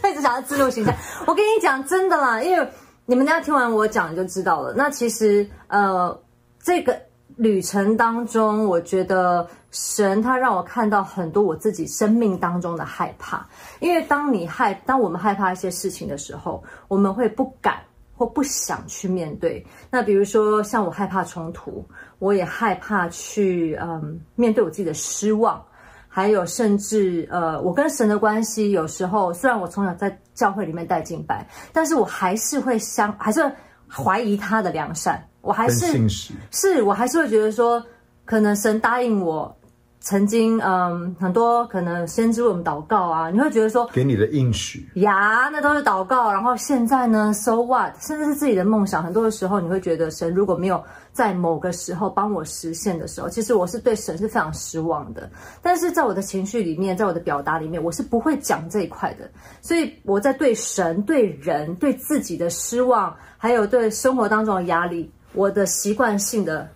[0.03, 0.93] 就一直想要自录形象。
[1.25, 2.67] 我跟你讲真的啦，因为
[3.05, 4.73] 你们大家听完我讲你就知道了。
[4.75, 6.19] 那其实呃
[6.61, 6.99] 这个。
[7.37, 13.47] 旅程当中，我觉得神他让我看到很多我自己生命当中的害怕。
[13.79, 17.79] 因为当你害，当我们害怕一些事情的时候，我们会不敢
[18.15, 19.65] 或不想去面对。
[19.89, 21.85] 那比如说，像我害怕冲突，
[22.17, 25.63] 我也害怕去嗯面对我自己的失望，
[26.07, 33.49] 还有甚至呃，我跟神的关系，有时候虽然我从小在教会里面带敬拜，但是我还是会相，还是
[33.87, 35.23] 怀疑他的良善。
[35.41, 36.09] 我还是
[36.51, 37.81] 是，我还是会觉得说，
[38.25, 39.55] 可能神答应我，
[40.01, 46.31] 曾经嗯，很多可能先知为我们祷告啊，你会觉得说，给你的应许呀，那都是祷告。
[46.31, 47.93] 然后现在呢，so what？
[47.99, 50.81] 甚至是自己的梦想，很多的时候你会觉得神如果没有
[51.11, 55.29] 在某个时候帮我实现的时候，其实我是对神是非常失望的。
[55.61, 59.29] 但是在我的情绪里面，在我的表达里面，我是不会讲这一块的。
[59.61, 65.11] 所以我在对神、对人、对自己的失望，还有对生活当中的压力。
[65.33, 66.67] 我的习惯性的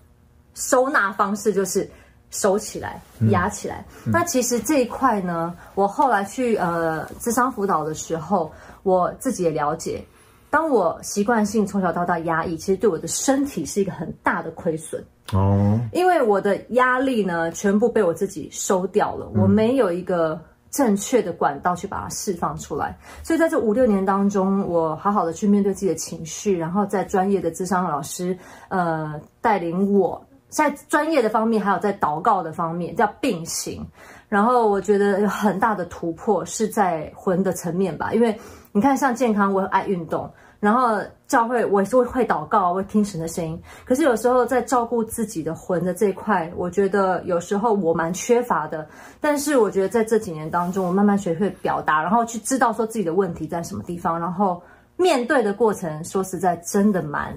[0.53, 1.89] 收纳方式就是
[2.33, 3.85] 收起来、压起来。
[4.05, 8.51] 那其实这一块呢，我后来去呃智商辅导的时候，
[8.83, 10.03] 我自己也了解，
[10.49, 15.79] 当我习惯性从小到大压抑，其实对我的身体是一个很大的亏损哦。
[15.93, 20.37] 因为我的压力呢，全部被我自己收掉了，我没有一个。
[20.73, 28.35] 正确的管道去把它释放出来，所以在这五六年当中，我好好的去面对自己的情绪，然后在专业的智商老师
[28.69, 30.19] 呃带领我，
[30.53, 33.83] 在专业的方面还有在祷告的方面叫并行，
[34.29, 38.39] 然后我觉得有很大的突破是在魂的层面吧，因为
[38.71, 40.31] 你看像健康，我很爱运动。
[40.59, 43.61] 然后教会我是会会祷告，会听神的声音。
[43.83, 48.87] 可是有时候在照顾自己的魂的这一块，我觉得有时候我蛮缺乏的。
[49.19, 54.63] 但是我觉得在这几年当中，我慢慢学会表达，然后去知道说自己的问题在什么地方，然后
[54.95, 57.35] 面对的过程，说实在真的蛮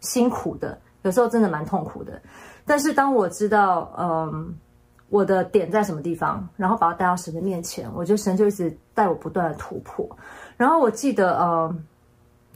[0.00, 2.20] 辛苦的，有时候真的蛮痛苦的。
[2.66, 4.54] 但是当我知道，嗯，
[5.08, 10.06] 我的点在什么地方，然后把它带到神的面前，我觉得神就一直带我不断的突破。
[10.56, 11.84] 然后我记得，嗯。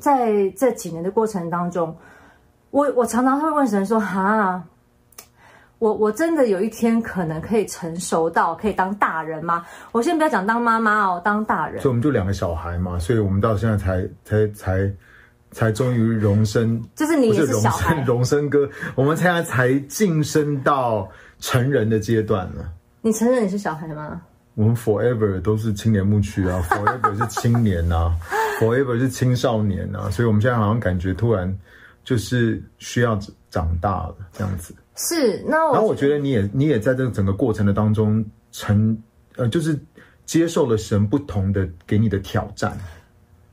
[0.00, 1.94] 在这几年的过程当中，
[2.70, 4.64] 我我常常会问神说：“哈，
[5.78, 11.82] 我我真的有一天可能可以成熟到可以当大人吗？”我先不要讲当妈妈哦，当大人。
[11.82, 14.90] 所以我们就两个小孩嘛，所以我们到现在才才才
[15.50, 21.08] 才终于荣升，就是你也是小孩，荣升哥，我们现在才晋升到
[21.38, 22.72] 成人的阶段了。
[23.02, 24.20] 你承认你是小孩吗？
[24.54, 28.16] 我们 forever 都是青年牧区啊， forever 是青年呐、啊。
[28.60, 31.58] Forever 是青少年啊，所以我们现在好像感觉突然
[32.04, 34.74] 就是需要长大了这样子。
[34.96, 38.94] 是，那我然后我觉得你也你也在这个整个过程的当中成
[39.36, 39.78] 呃，就是
[40.26, 42.76] 接受了神不同的给你的挑战。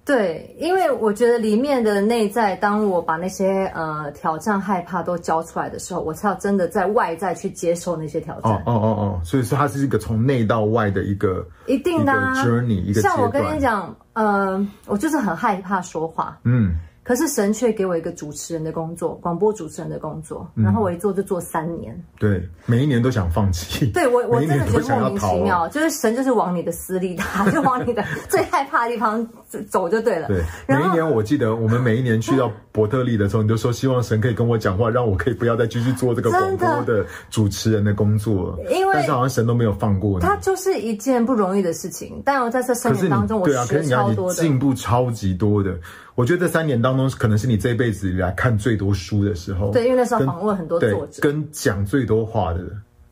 [0.08, 8.54] 对，因为我觉得里面的内在，当我把那些呃挑战、害怕都交出来的时候，我才要真的在外在去接受那些挑战。
[8.54, 16.40] 哦哦哦哦，所以说它是一个从内到外的一个一定的、啊、journey，一个像我跟你讲，呃，我就是很害怕说话。
[16.46, 16.78] 嗯。
[17.08, 21.94] 可是神却给我一个主持人的工作，广播主持人的工作，然后我一做就做三年。
[21.94, 23.90] 嗯、对，每一年都想放弃。
[23.92, 29.26] 对我，我真的觉得莫名其妙，就是神就是往你的私利打， 就往你的最害怕的地方
[29.70, 30.28] 走就对了。
[30.28, 38.60] 对，每一年我记得我们每一年去到伯特利的时候，你就说希望神可以跟我讲话，让我可以不要再继续做这个广播的主持人的工作。
[38.70, 40.26] 因为但是好像神都没有放过你。
[40.26, 45.74] 它就是一件不容易的事情，但我在这三年当中，我学超多的，进步超级多的。
[46.18, 49.72] 我觉得这三年当中，可能是你这一辈子以来看最多书的时候。
[49.72, 52.66] 对，因为那时候访问很多作者，跟讲最多话的。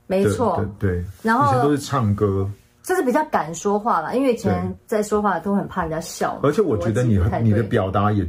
[0.07, 0.89] 没错，对。
[0.89, 2.49] 对然后以前都是唱歌，
[2.81, 6.39] 就是比较敢说话了，因为以前在说话都很怕人家笑。
[6.41, 8.27] 而且我觉得你你的表达也。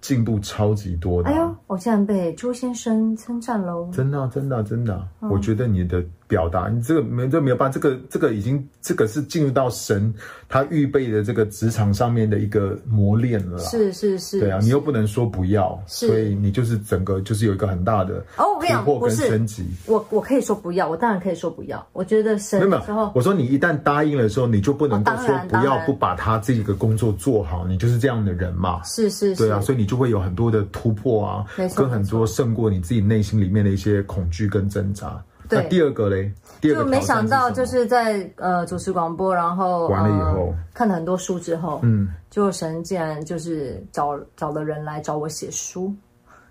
[0.00, 3.88] 进步超级多的，啊，哎呦，我竟然被朱先生称赞喽！
[3.90, 10.12] 真的，啊，真的，啊，真的，我觉得你的表达，你这个没这没有办法，这个这个已经这个是进入到神
[10.48, 13.58] 他预备的这个职场上面的一个磨练了。
[13.60, 19.66] 是是是，对啊，你又不能说不要，所以你就是整个就是有一个很大的哦，我跟你讲，跟升级。
[19.86, 21.84] 我我可以说不要，我当然可以说不要。
[21.92, 28.82] 我觉得神没有，我说你一旦答应了之后，你就不能够说不要，不把他这个工作做好，你就是这样的人嘛。
[28.84, 30.62] 是是是，对啊，所以你就会有很多的。
[30.72, 31.46] 突破啊，
[31.76, 35.22] 跟很多胜过你自己内心里面的一些恐惧跟挣扎。
[35.54, 45.94] 对，那第二个嘞，第二个就没想到就是在呃主持广播，然后完了以后、呃、看了很多书之后，嗯，就神竟然就是找找了人来找我写书，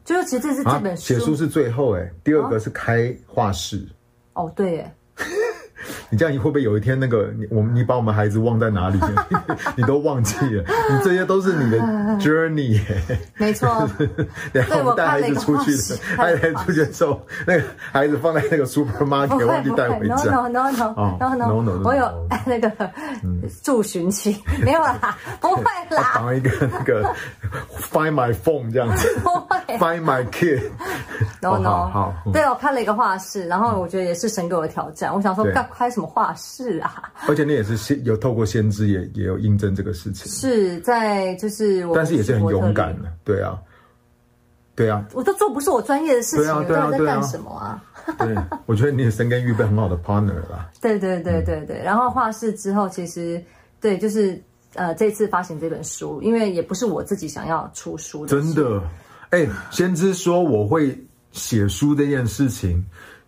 [0.06, 1.04] 就是其实这是这本书。
[1.04, 3.86] 写、啊、书是最后哎，第二个是开画室。
[4.34, 4.96] 哦，对哎。
[6.10, 9.00] 你这样，你会不会有一天那个你我们你把我们孩子忘在哪里？
[9.76, 11.78] 你都忘记了，你这些都是你的
[12.20, 12.80] journey。
[13.38, 13.90] 没错，
[14.52, 20.16] 然后我们带孩子出去的，带孩子出去的时候，那个孩子放在那个 supermarket，忘记带回家。
[20.26, 22.72] No no no no no no，我有那个
[23.62, 26.12] 助寻器，没有啦，不会啦。
[26.16, 27.04] 绑一个那个
[27.92, 29.08] Find my phone 这样子
[29.80, 30.62] ，Find my kid。
[31.42, 35.14] No no，好，对，我开了一个画室，然后我觉得也是神给我的挑战。
[35.14, 36.08] 我想说，干开什么？
[36.14, 43.58] 画室啊， 而且你也是先有透过先知也也有印证这个事情，是在就是我，但是也是很勇敢的，对啊，
[44.76, 47.84] 对啊，我都做不是我专业的事情，对啊，对啊，在干什么啊？
[48.20, 48.36] 对，
[48.68, 53.44] 我觉得你的神跟预备很好的 partner 啦，对对对对对，然后画室之后，其实
[53.82, 54.40] 对，就是
[54.76, 58.84] 呃，这次发行这本书，因为也不是我自己想要出书的，真的，
[59.32, 60.96] 哎，先知说我会
[61.34, 62.86] 写书这件事情。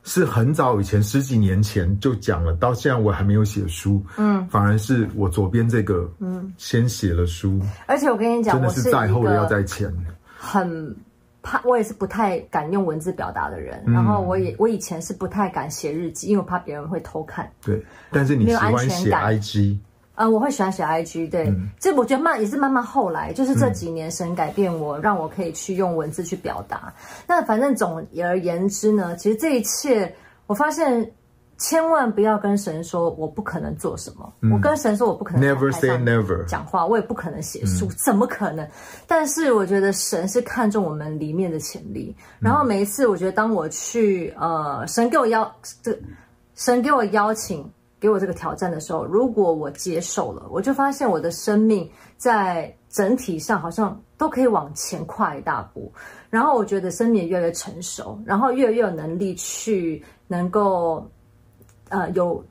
[0.08, 9.92] 是很早以前，十几年前就讲了，到现在我还没有写书，嗯，反而是我左边这个，嗯，先写了书，而且我跟你讲，真的是在后的要在前，
[10.38, 10.96] 很
[11.42, 19.76] 怕，我也是不太敢用文字表达的人，嗯、然后我也我以前是不太敢写日记，因为我怕别人会偷看，对，但是你喜欢写 IG。
[20.16, 26.94] 呃，我会喜欢写 IG，对，嗯、这我觉得慢也是慢慢后来，就是这几年神改变我，嗯、让我可以去用文字去表达。
[27.28, 30.16] 那反正总而言之呢，其实这一切，
[30.48, 31.12] 我发现
[31.58, 38.66] 千万不要跟神说我不可能做什么，嗯、我跟神说我不可能 never say never 讲话，我也不可能写书，嗯、怎么可能？
[39.06, 42.16] 但是我觉得神是看重我们里面的潜力。
[42.40, 45.54] 然后每一次，我觉得当我去呃，神给我邀
[45.84, 45.98] 这，
[46.56, 47.70] 神给我邀请。
[48.06, 55.92] 给我这个挑战的时候，如果我接受了，我就发现我的生命在整体上好像都可以往前跨一大步。
[56.30, 61.10] 然后我觉得生命也越来越成熟，然后越来越有能力去能够
[61.90, 62.46] 呃有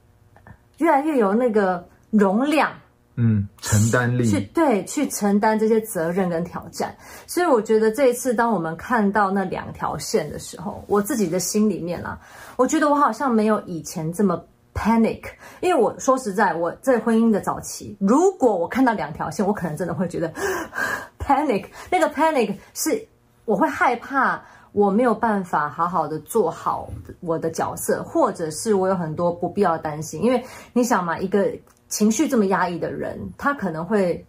[0.79, 2.73] 越来越有那个容量，
[3.15, 6.93] 嗯，承担力去对去承担这些责任跟挑战。
[7.29, 12.19] 所以我觉得这一次当我们看到那两条线的时候，我自己的心里面啊，
[12.57, 14.45] 我觉得我好像没有以前这么。
[14.75, 15.23] Panic，
[15.61, 20.33] 因为我说实在，我在婚姻的早期，如果我看到两条线，我可能真的会觉得
[21.19, 21.67] panic。
[21.91, 23.07] 那个 panic 是
[23.45, 30.21] 我会害怕，我没有办法好好的做好我的角色，或者是我有很多不必要担心。
[30.23, 31.51] 因为你想嘛，一个
[31.89, 34.27] 情绪这么压抑的人，他可能会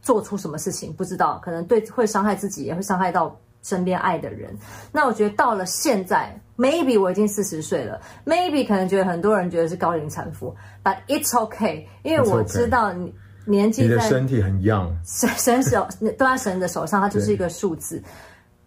[0.00, 4.56] 做出什么事情，不知道，可能对会伤害自己，也会伤害到身边爱的人。
[4.92, 6.38] 那我觉得到了现在。
[6.60, 10.52] Maybe 我已经四十岁了，Maybe 可能觉得很多人觉得是高龄产妇
[10.82, 15.86] ，But it's okay，因为我知道你年纪在，你的身体很 young，神神手
[16.18, 18.02] 都在神的手上，它就是一个数字。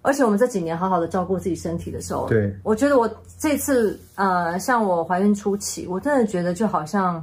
[0.04, 7.22] 而且我们这几年好好的照顾自己身体的时候，对，我觉得我这次呃，像我怀孕初期，我真的觉得就好像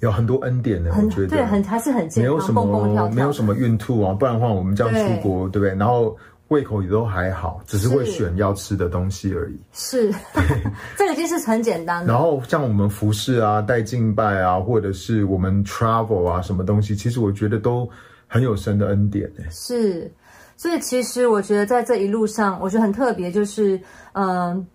[0.00, 5.78] 有很多恩典的，很我觉得对，很还是很健康，没有什么蹦蹦跳跳没有什么孕吐啊，不然的话我们这样出国，对，对不对？
[5.78, 6.16] 然后。
[6.48, 9.58] 胃口也都还好，只是会选要吃的东西而已。
[9.72, 10.42] 是，对
[10.96, 12.12] 这个其实是很简单的。
[12.12, 17.88] 然后像我们服饰啊、带敬拜啊，或者是我们 travel 啊，什么东西，其实我觉得都
[18.26, 19.30] 很有神的恩典。
[19.50, 20.10] 是，
[20.56, 23.76] 所以其实我觉得在这一路上，我觉得很特别，就是
[24.12, 24.66] 嗯、呃，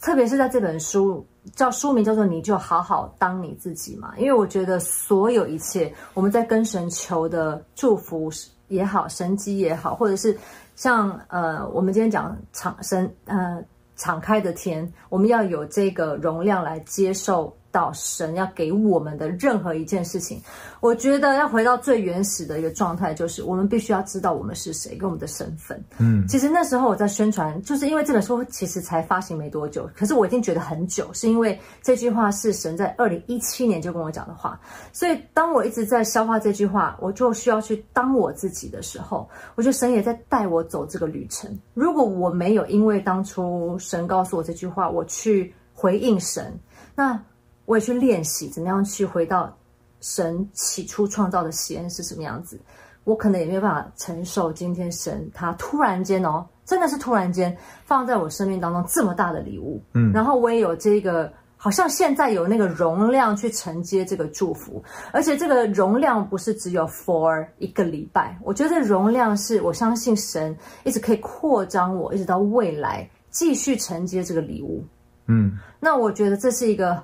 [0.00, 1.26] 特别是在这本书
[1.56, 8.30] 叫书名叫做“你就好好当你自己”嘛，因为我觉得所有一切我们在跟神求的祝福
[8.68, 10.36] 也好，神迹也好，或者是
[10.76, 13.60] 像呃，我们今天讲敞生呃
[13.96, 17.52] 敞开的天，我们要有这个容量来接受。
[17.76, 20.40] 到神要给我们的任何一件事情，
[20.80, 25.78] 我觉得要回到最原始的一个状态，就是我们必须要知道我们是谁，跟我们的身份。
[25.98, 34.58] 嗯，其实那时候我在宣传，就是因为这本书其实才发行没多久，可是我已经觉得很久，是因为这句话是神在二零一七年就跟我讲的话，
[34.90, 41.54] 所以当我一直在消化这句话，我就需要去当我自己的时候，我觉得神也在带我走这个旅程。
[41.74, 46.58] 如果我没有因为当初神告诉我这句话，我去回应神，
[46.94, 47.20] 那。
[47.66, 49.54] 我也去练习怎么样去回到
[50.00, 52.58] 神起初创造的喜恩是什么样子，
[53.04, 74.84] 我可能也没有办法承受今天神他突然间哦，真的是突然间放在我生命当中这么大的礼物，嗯，然后我也有这个好像现在有那个容量去承接这个祝福，而且这个容量不是只有 for 一个礼拜，我觉得这容量是我相信神一直可以扩张我，一直到未来继续承接这个礼物，
[75.26, 77.02] 嗯，那我觉得这是一个。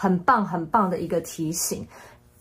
[0.00, 1.86] 很棒很棒的一个提醒，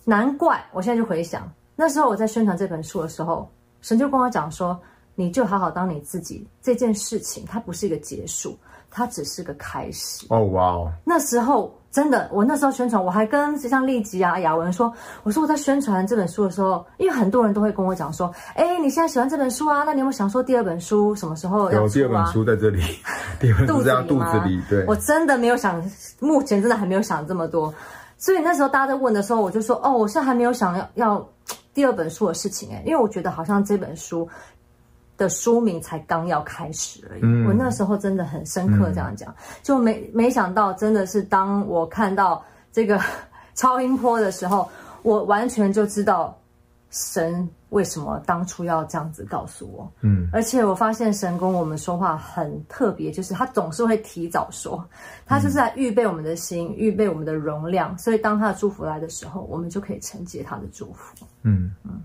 [0.05, 3.49] 难怪我现在就回想那时候我在宣传这本书的时候，
[3.82, 4.80] 神就跟我讲说
[5.14, 8.57] ：“你就好好当你自己。”这件事情它不是一个结束，
[8.89, 10.26] 它只是个开始。
[10.30, 10.89] 哦，哇哦！
[11.03, 19.83] 那时候真的，我那时候宣传，我还跟像丽吉啊、雅文说：“我说我在宣传这本书的时候，因为很多人都会跟我讲说：‘哎，你现在喜欢这本书啊？
[19.83, 22.81] 那你有没有想说第二本书什么时候要啊？’”有第二本书在这里，
[23.39, 24.61] 第二本书在肚子里。
[24.69, 25.83] 对，我真的没有想。
[26.19, 27.73] 目前真的还没有想这么多，
[28.17, 31.29] 所以那时候大家在问的时候，我就说：“哦，我现在还没有想要要
[31.73, 34.27] 第二本书的事情。”哎，因为我觉得好像这本书
[35.20, 37.22] 的书名才刚要开始而已。
[37.22, 42.99] 嗯、我那时候真的很深刻这样讲，嗯、就没没想到，真的是当我看到这个
[43.53, 44.67] 超音波的时候，
[45.03, 46.36] 我完全就知道
[46.89, 47.47] 神。
[47.70, 49.88] 为什么当初要这样子告诉我？
[50.01, 54.84] 嗯，而且我发现神跟我们说话很特别，就是他总是会提早说，
[55.24, 61.24] 他就是在预备我们的心，预备我们的容量，所以当他的祝福来的时候，我们就可以承接他的祝福。
[61.43, 62.01] 嗯嗯，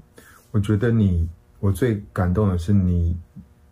[0.51, 1.27] 我觉得你，
[1.65, 3.17] 我最感动的是你，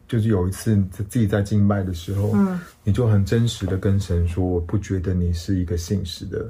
[0.08, 6.48] 就是有一次自己在敬拜的时候，嗯，你就很真实的跟神说，我不觉得你是一个信实的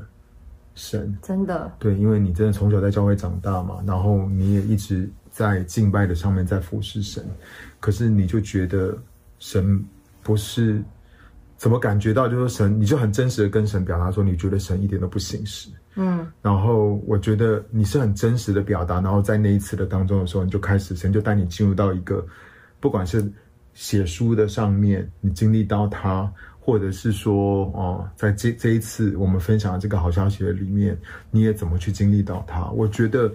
[0.74, 5.11] 神，真的，对，因为你真的从小在教会长大嘛，然后你也一直。
[5.34, 7.24] 在敬拜的上面，在服侍神，
[7.80, 8.95] 可是你就觉得
[9.38, 9.82] 神
[10.22, 10.82] 不是
[11.57, 15.70] 怎么感觉到，就是神，你就很真实的跟神表达说，你觉得神一点都不信实。
[15.95, 22.24] 嗯，然后我觉得你是很真实的表达，然后在那一次的当中的时候，你就开始神就带你进入到一个，
[22.80, 23.24] 不管是
[23.74, 26.30] 写书的上面，你经历到他，
[26.61, 30.99] 或者是说哦，在这这一次我们分享的这个好消息的里面，
[31.30, 32.70] 你也怎么去经历到他？
[32.70, 33.32] 我觉得。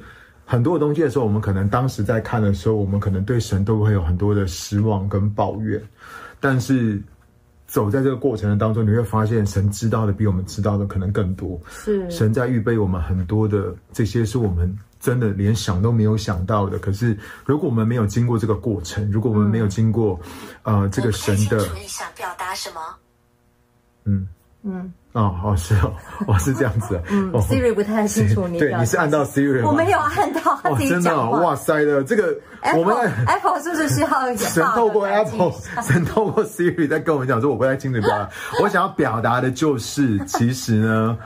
[0.49, 5.78] 很多的东西的时候，我们可能当时在看的时候，我们可能对神都会有很多的失望跟抱怨。
[6.39, 7.03] 但是
[7.68, 11.59] 走在这个过程的当中，你会发现神知道的比我们知道的可能更多。
[11.70, 16.80] 是神在预备我们很多的这些，是我们真的连想都没有想到的。
[16.80, 20.20] 可是如果我们没有经过这个过程，如果我们没有经过，
[20.63, 22.82] 嗯、呃，这个神的，你想表达什么？
[24.05, 24.28] 嗯
[24.63, 24.93] 嗯。
[25.14, 25.91] 哦，哦，是哦，
[26.28, 27.01] 哦，是这样子。
[27.10, 28.60] 嗯，Siri 不太清楚你。
[28.60, 29.66] 对，你是按到 Siri？
[29.66, 31.01] 我没有按到，他自己讲话。
[31.01, 32.38] 真的哦，哇塞的这个，
[32.78, 32.95] 我们
[33.26, 35.51] Apple 是不是需要神透过 Apple，
[35.82, 38.30] 神透过 Siri 在跟我们讲说，我不太清楚表达？
[38.62, 41.18] 我想要表达的就是，其实呢，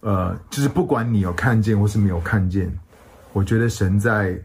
[0.00, 2.70] 呃，就是不管你有看见或是没有看见，
[3.32, 4.38] 我觉得神在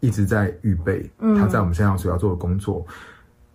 [0.00, 1.08] 一直在预备，
[1.38, 2.84] 他在我们身上所要做的工作。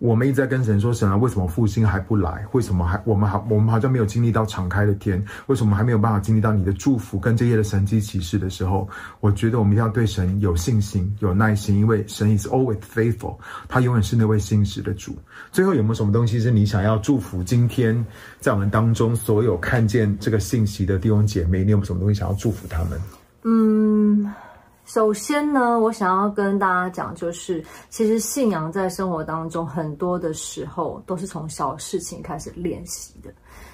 [0.04, 2.44] 我们一直在跟神说：“神啊，为什么复兴还不来？
[2.52, 5.24] 为什么还我们还我们好像没有经历到敞开的天？
[5.46, 8.86] 为什么还没有办法经历到你的祝福跟这些的神迹奇事的时候？
[9.20, 13.34] 我觉得我们一定要对神有信心、有耐心，因为神 is always faithful，
[13.66, 15.16] 他永远是那位信实的主。
[15.50, 18.04] 最后有没有什么东西是你想要祝福今天
[18.40, 21.64] 在我们当中所有看见这个信息的弟兄姐妹？
[21.64, 23.00] 你有没有什么东西想要祝福他们？
[23.44, 23.83] 嗯。”
[24.84, 33.32] 首先呢，我想要跟大家讲，就是其实信仰在生活当中很多的时候都是从小事情开始练习的。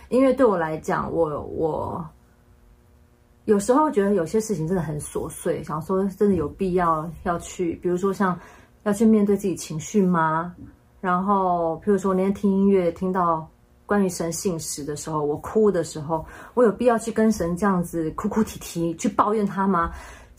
[0.08, 2.08] 因为对我来讲，我我
[3.44, 8.38] 有时候觉得有些事情真的很琐碎，想说真的有必要要去，比如说像
[8.84, 10.54] 要去面对自己情绪吗？
[11.00, 13.48] 然后，比如说那天听音乐听到
[13.86, 19.90] 关于神信实的时候，我哭的时候，我有必要去跟神这样子哭哭啼啼去抱怨他吗？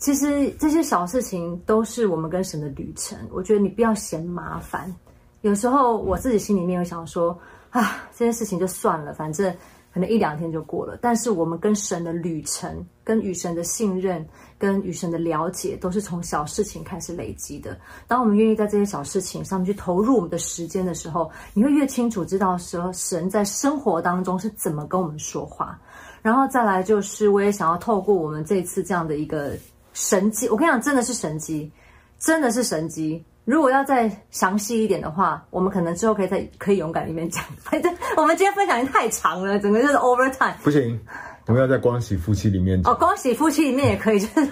[0.02, 3.16] 其实这些小事情都是我们跟神的旅程。
[3.30, 4.92] 我觉得你不要嫌麻烦。
[5.42, 7.38] 有时候我自己心里面会想说，
[7.70, 9.54] 啊，这件事情就算了，反正。
[9.94, 14.26] 可能一两天就过了，但是我们跟神的旅程、跟与神的信任、
[14.56, 17.78] 跟与神的了解，都是从小事情开始累积的。
[18.08, 25.78] 当我们愿意在这些小事情上面去投入我们的时间的时候，你会越清楚知道说神在生活当中是怎么跟我们说话。
[26.22, 29.58] 然后再来就是，我也想要透过我们这次这样的一个
[29.92, 31.70] 神机，我跟你讲，真的是神机，
[32.18, 33.24] 真的是神机。
[33.44, 37.42] 如果要再详细一点的话，我们可能之后可以在可以勇敢里面讲。
[37.60, 40.54] 反正我们今天分享的太长了，整个就是 overtime。
[40.62, 41.00] 不行，
[41.46, 42.92] 我们要在光喜夫妻里面讲。
[42.92, 44.46] 哦，光喜夫妻里面也可以， 就是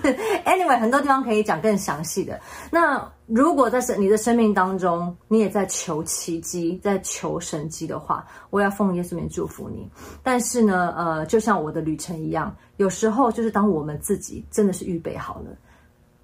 [0.45, 2.41] anyway 很多地方可以讲更详细的。
[2.70, 2.99] 那
[3.32, 9.88] 如果在生你的生命当中，你也在求奇迹，在求神迹的话，我要奉耶稣名祝福你。
[10.20, 15.56] 但是呢，呃，就像我的旅程一样，有时候就是当我们自己真的是预备好了。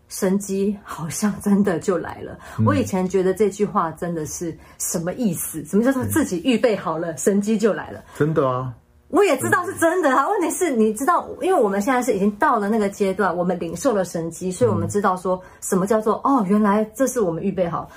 [0.09, 2.38] 神迹好像真的就来了。
[2.59, 2.64] 嗯。
[2.64, 5.64] 我以前觉得这句话真的是什么意思？
[5.64, 8.04] 什么叫做自己预备好了，神迹就来了？
[8.16, 8.74] 真的啊！
[9.09, 10.28] 我也知道是真的啊。
[10.28, 17.90] 问题是，你知道，因为我们现在是已经到了那个阶段，我们领受了神机，所以我们知道说什么叫做哦，原来这是我们预备好。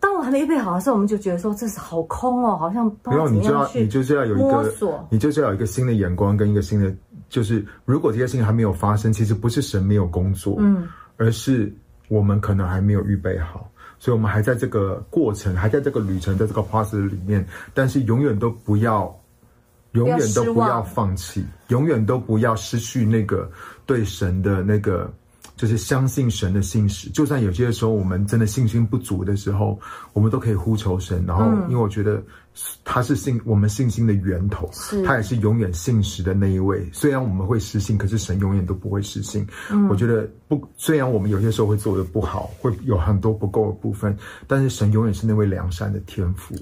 [0.00, 3.72] 当我还没预备好的时候，我们就觉得说这是好空哦，好像不知道怎么样去摸索。
[3.72, 6.94] 没有，你就要你就是要有一个，你就是要有一个新的眼光跟一个新的，
[7.28, 10.86] 就是如果这些事情还没有发生，其实不是神没有工作，嗯。
[11.16, 11.72] 而是
[12.08, 17.46] 我们可能还没有预备好，所以我们还在这个过程，还在这个旅程，在这个 process 里面。
[17.72, 19.16] 但是永远都不要，
[19.94, 23.50] 永远都不要放弃，永远都不要失去那个
[23.84, 25.12] 对神的那个。
[25.56, 29.78] 就是相信神的信实，就算有些时候我们真的信心不足的时候，
[30.12, 31.24] 我们都可以呼求神。
[31.28, 32.20] 然后，因为我觉得
[32.84, 34.68] 他是信我们信心的源头，
[35.06, 36.84] 他也是永远信实的那一位。
[36.92, 39.46] 虽然我们会失信，可是神永远都不会失信。
[39.70, 44.18] 嗯，我觉得不，虽然我们有些时候会做的不好，会有很多不够的部分，
[44.48, 46.56] 但是神永远是那位良善的天父。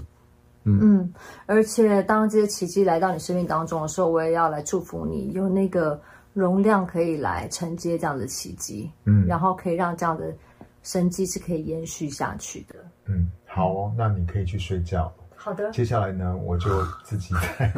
[0.64, 1.14] 嗯嗯，
[1.46, 6.00] 而且当这些奇迹来到你生命当中的时候，我也要来祝福你，有那个。
[6.34, 10.34] 容量可以来承接这样的奇迹，嗯，然后可以让这样的
[10.82, 12.74] 生机是可以延续下去的。
[13.04, 15.12] 嗯，好哦，那你可以去睡觉。
[15.36, 15.70] 好的。
[15.72, 16.70] 接下来呢，我就
[17.04, 17.70] 自己在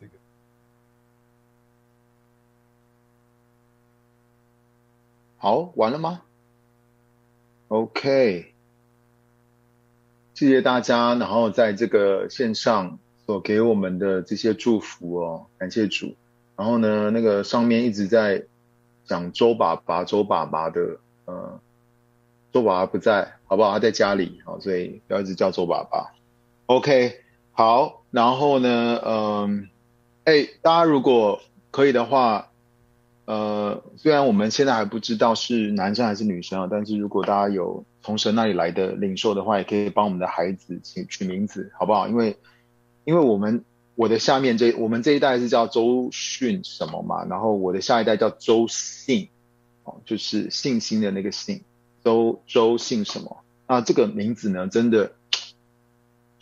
[0.00, 0.12] 这个。
[5.36, 6.22] 好，完了吗
[7.68, 8.54] ？OK，
[10.36, 16.14] 谢谢大家，然后在这个线上所给我们的这些祝福哦，感谢主。
[16.56, 18.44] 然后呢，那个上面一直在
[19.06, 21.58] 讲周爸爸、周爸爸的，呃，
[22.52, 23.72] 周爸爸不在，好不好？
[23.72, 26.12] 他在家里，好，所以不要一直叫周爸爸。
[26.66, 27.18] OK，
[27.52, 28.02] 好。
[28.10, 29.68] 然后呢，嗯、
[30.24, 32.50] 呃，哎，大家如果可以的话，
[33.26, 42.08] 呃，虽然我们现在还不知道是男生还是女生啊，但是如果大家有从神那里来的领受的话，也可以帮我们的孩子取取名字，好不好？
[42.08, 42.38] 因为，
[43.04, 43.62] 因为我们。
[43.98, 49.30] 我的下面这我们这一代是叫周迅什么嘛，然后我的下一代叫周信，
[49.84, 51.62] 哦，就是信心的那个信，
[52.04, 53.38] 周周信什么？
[53.66, 55.12] 那这个名字呢，真的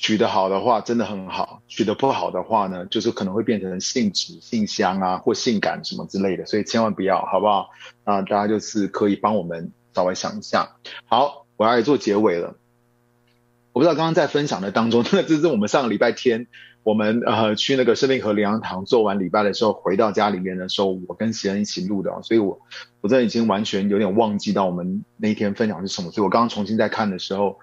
[0.04, 7.70] 取得好的话，真的很好；取得不好的话呢，就是可能会变成信纸、信箱啊，或性感什么之类的，所以千万不要，好不好？
[8.04, 10.76] 啊，大家就是可以帮我们稍微想一下。
[11.06, 12.54] 好，我要来做结尾了。
[13.72, 16.48] 我不知道刚刚在分享的当中，那 这是我们上个礼拜天。
[16.82, 22.60] 我们呃去那个生命河灵粮堂做完礼拜的时候，回到家里面的时候，我跟贤恩一起录的，所以我
[23.00, 27.58] 我这已经完全有点忘记到我们那一天分享是什么，所以我刚刚重新再看的时候，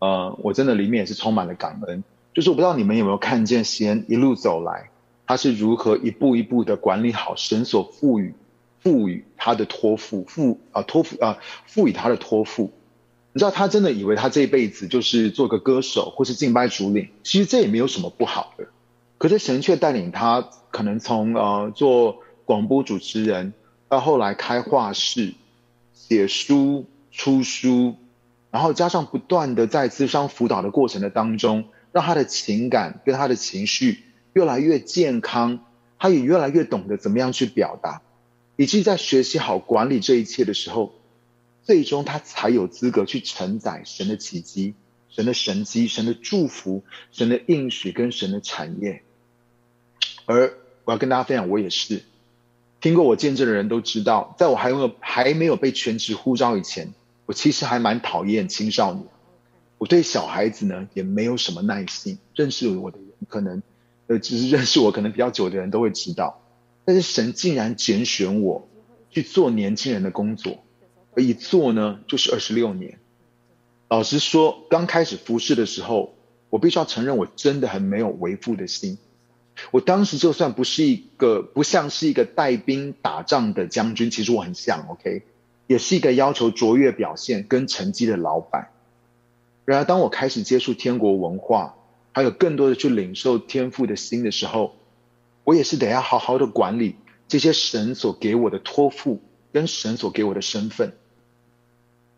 [0.00, 2.02] 呃，我真的里面也是充满了感恩。
[2.34, 4.90] 就是我不知道你们有没有看见西恩一路走来，
[5.26, 8.34] 他是如何一步一步的管理好神所赋予
[8.80, 12.72] 赋予他的托付，赋啊托付啊赋予他的托付。
[13.32, 18.66] 你知道他真的以为他这一辈子就是做个歌手或是敬拜主领，其实这也没有什么不好的。
[19.18, 23.52] 可是神却带领他，可能从呃做广播主持人，
[23.88, 25.34] 到后来开画室、
[25.92, 27.94] 写书、出书，
[28.50, 35.64] 然后加上不断的在咨商辅导的过程的当中，让他的情感跟他的情绪越来越健康，
[35.98, 38.02] 他也越来越懂得怎么样去表达，
[38.56, 40.92] 以及在学习好管理这一切的时候。
[41.62, 44.74] 最终，他才有资格去承载神的奇迹、
[45.08, 46.82] 神的神迹、神的祝福、
[47.12, 49.02] 神的应许跟神的产业。
[50.24, 52.02] 而我要跟大家分享，我也是
[52.80, 56.92] 听过我见证的人都知道，在我还没有还没有被全职呼召以前，
[57.30, 59.06] 我其实还蛮讨厌青少年。
[59.78, 62.18] 我对小孩子呢也没有什么耐心。
[62.34, 63.62] 认识我的人，可能
[64.08, 66.42] 呃，只是认识我可能比较久的人都会知道。
[66.84, 68.66] 但是神竟然拣选我。
[69.12, 70.62] 去做年轻人的工作，
[71.16, 72.98] 而一做呢就是二十六年。
[73.88, 76.14] 老实说，刚开始服侍的时候，
[76.48, 78.98] 我必须要承认，我真的很没有为父的心。
[79.72, 85.22] 我当时就算不是一个不像是一个带兵打仗的将军，其实我很像，OK，
[85.70, 88.70] 也是一个要求卓越表现跟成绩的老板。
[89.64, 91.76] 然而，当我开始接触天国文化，
[92.10, 94.74] 还有更多的去领受天赋的心的时候，
[95.44, 96.96] 我也是得要好好的管理
[97.28, 99.20] 这些神所给我的托付
[99.52, 100.92] 跟神所给我的身份。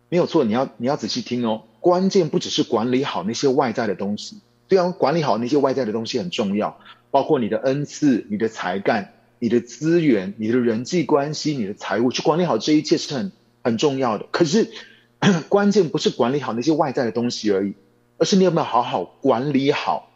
[0.09, 1.61] 没有错，你要你要仔细听哦。
[1.79, 4.37] 关键不只是管理好那些外在的东西，
[4.67, 6.79] 虽然管理好那些外在的东西很重要。
[7.11, 13.31] 包括你的恩赐、你的才干、你的资源、你的人际关系、你的财务，去管理好这一切是很
[13.63, 14.27] 很重要的。
[14.31, 14.71] 可是，
[15.49, 17.73] 关键不是管理好那些外在的东西而已，
[18.17, 20.09] 而是你有没有好好管理好。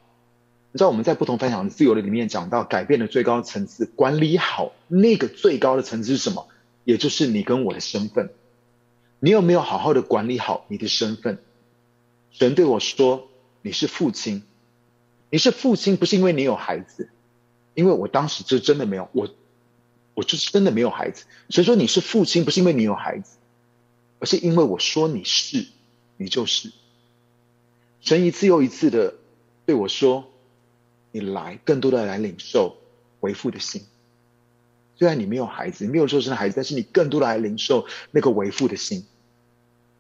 [0.72, 6.48] 你知道我们在不同分享的自由的里面讲到，改变的最高层次，管理好那个最高的层次是什么？
[6.84, 8.30] 也就是你跟我的身份。
[9.20, 11.40] 你有没有好好的管理好你的身份？
[12.32, 13.30] 神对我说
[13.64, 14.44] ：“你是父亲。”
[15.30, 17.10] 你是父亲，不是因为你有孩子，
[17.74, 19.28] 因为我当时就真的没有，我
[20.14, 21.26] 我就是真的没有孩子。
[21.50, 23.37] 所以说你是父亲，不是因为你有孩子，
[24.20, 25.68] 而是因为我说你是，
[26.18, 26.72] 你就是。
[28.02, 29.16] 神一次又一次的
[29.66, 30.32] 对我说
[31.12, 32.78] ：“你来，更多的来领受
[33.20, 33.84] 为父的心。
[34.96, 39.06] 虽然你没有孩子，你没有受生孩子，但是你更多的来领受那个为父的心。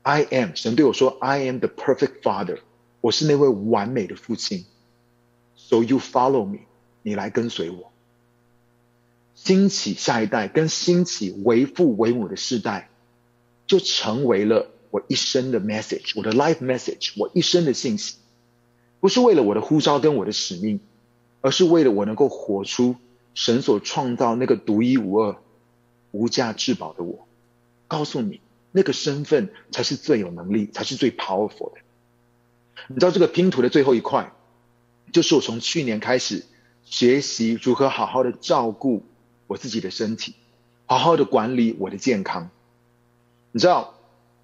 [0.03, 2.59] I am，神对我说：I am the perfect father，
[3.01, 4.65] 我是那位完美的父亲。”
[5.57, 6.59] So you follow me，
[7.03, 7.91] 你来跟随我。
[9.36, 12.89] 兴起下一代跟兴起为父为母的世代，
[13.68, 18.15] 就成为了我一生的 message，我的 life message，我一生的信息。
[18.99, 20.80] 不是为了我的呼召跟我的使命，
[21.41, 22.95] 而是为了我能够活出
[23.36, 25.38] 神所创造那个独一无二、
[26.11, 27.28] 无价至宝的我。
[27.88, 28.41] 告诉你，
[28.72, 31.82] 那个身份才是最有能力，才是最 powerful 的。
[32.88, 34.34] 你知道这个拼图的最后一块？
[35.13, 36.43] 就是我从去年开始
[36.84, 39.03] 学习如何好好的照顾
[39.47, 40.34] 我自己的身体，
[40.86, 42.49] 好好的管理我的健康。
[43.52, 43.95] 你知道，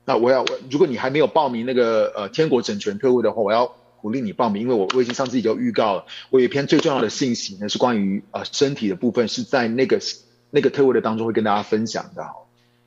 [0.06, 10.00] 那我要，如果你还没有报名那个呃天国整全特会的话，我要鼓励你报名，因为我我已经上次已经预告了，我有一篇最重要的信息呢，是关于呃身体的部分，是在那个
[10.52, 12.26] 那个特会的当中会跟大家分享的。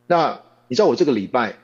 [0.07, 1.57] 那你知道我这个礼拜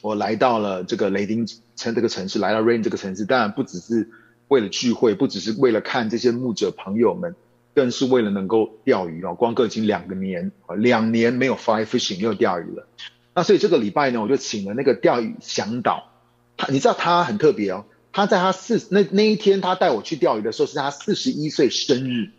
[0.00, 1.46] 我来到了这个雷丁
[1.76, 4.08] 城这个城市，来到 Rain 这个城市，当然不只是。
[4.48, 7.34] 为了聚会，不只是为了看这些牧者朋友们，
[7.74, 9.32] 更是为了能够钓鱼哦。
[9.32, 12.86] 光哥已经两个年，两年没有 fly fishing，没有钓鱼了。
[13.34, 16.10] 那所以这个礼拜呢，我就请了那个钓鱼向导。
[16.56, 17.84] 他，你知道他很特别哦。
[18.12, 22.30] 他在他四那那一天，他带我去钓鱼的时候，是他四十一岁生日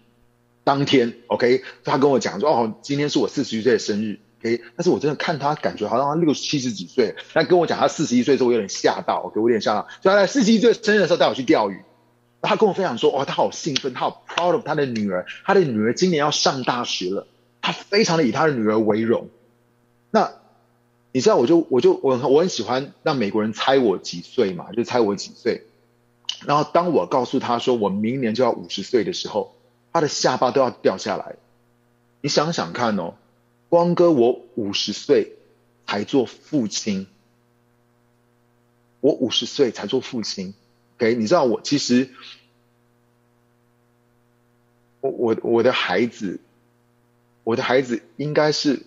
[0.63, 1.15] 当天。
[1.27, 4.19] OK，他跟我讲说：“哦，今天是我四十一岁的生日。
[4.39, 7.15] ”OK，但是我真的看他，感觉好像他六七十几岁。
[7.33, 9.23] 他跟我讲他四十一岁的时候，我有点吓到。
[9.25, 9.87] OK，我有点吓到。
[10.01, 11.81] 所以他在四十一岁生日的时候带我去钓鱼。
[12.43, 17.25] 他跟我分享说：“哦，他好兴奋，他好 proud of 他的女儿，他的女儿今年要上大学了，
[17.61, 19.29] 他非常的以他的女儿为荣。”
[20.11, 20.31] 那
[21.13, 25.63] 你知道，我就我就我我很喜欢让美国人猜我几岁嘛，就猜我几岁。
[26.45, 29.55] 然后当我告诉他说我明年就要五十岁的时候，
[29.93, 31.35] 他的下巴都要掉下来。
[32.19, 33.13] 你想想看哦，
[33.69, 35.33] 光哥我五十岁
[35.85, 37.05] 才做父亲，
[38.99, 40.55] 我五十岁才做父亲。
[40.97, 42.09] OK，你知道我其实，
[45.01, 46.39] 我我我的孩子，
[47.43, 48.81] 我的孩子应该是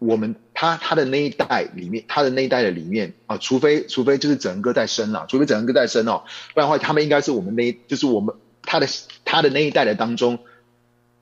[0.00, 8.88] 我们他他的那一代里面，他的那一代的里面啊，除非除非就是整个在生了，除非整个在生哦，不然的话他们应该是我们那，就是我们他的
[9.24, 10.40] 他的那一代的当中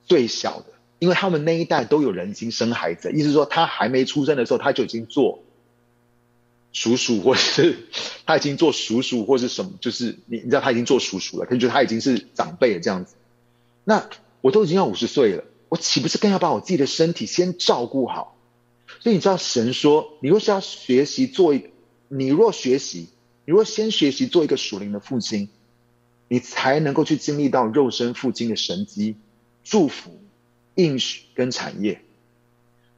[0.07, 0.67] 最小的，
[0.99, 5.43] 因为他们那一代都有人已经生孩子，意思说他还没出生的时候他就已经做。
[6.71, 7.89] 叔叔，或是
[8.27, 13.15] 他已经做叔叔，或是什么，就是你你知道他已经做叔叔了，他觉得他已经是长辈了这样子。
[13.85, 14.09] 那
[14.43, 18.38] 我都已经要五十岁了，我岂不是更要把我自己的身体先照顾好？
[19.01, 21.65] 所以你知道神说，你若是要学习做一，
[22.09, 23.09] 你若学习，
[23.45, 25.49] 你若先学习做一个属灵的父亲，
[26.29, 29.17] 你才能够去经历到肉身父亲的神迹、
[29.65, 30.19] 祝福、
[30.75, 32.01] 应许跟产业。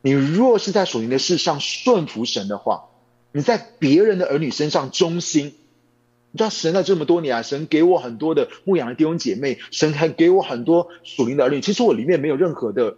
[0.03, 2.86] 你若是在属灵的事上顺服神的话。
[3.32, 5.55] 你在别人的儿女身上忠心，
[6.32, 11.61] 你知道神在这么多年啊，神给我很多的牧养的弟兄姐妹，神还给我很多属灵的儿女。
[11.61, 12.96] 其实我里面没有任何的，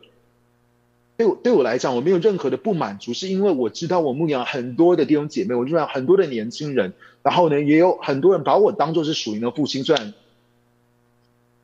[1.17, 9.85] 对我对我来讲，我没有任何的不满足，是因为我知道我牧养很多的弟兄姐妹，我牧养很多的年轻人，然后呢，也有很多人把我当做是属灵的父亲。
[9.85, 10.15] 虽然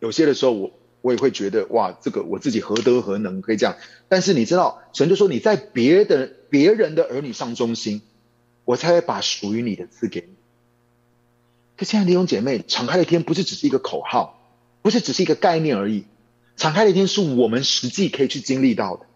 [0.01, 0.71] 有些的时候我
[1.01, 3.77] 我也会觉得哇，这个我自己何德何能可以这样？
[4.09, 8.03] 但是你知道，神就说你在别的别人的儿女上忠心，
[8.65, 10.35] 我才会把属于你的赐给你。
[11.77, 14.41] 可亲爱的弟兄姐妹，敞开的天不是只是一个口号，
[14.83, 16.05] 不是只是一个概念而已。
[16.57, 19.07] 敞开的天是我们实际可以去经历到的，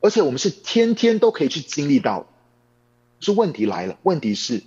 [0.00, 2.26] 而且我们是天天都可以去经历到。
[3.22, 4.62] 是问题来了，问题是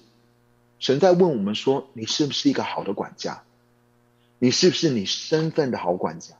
[0.77, 3.41] 神在问我们说：你是不是一个好的管家？
[4.37, 6.35] 你是不是你身份的好管家？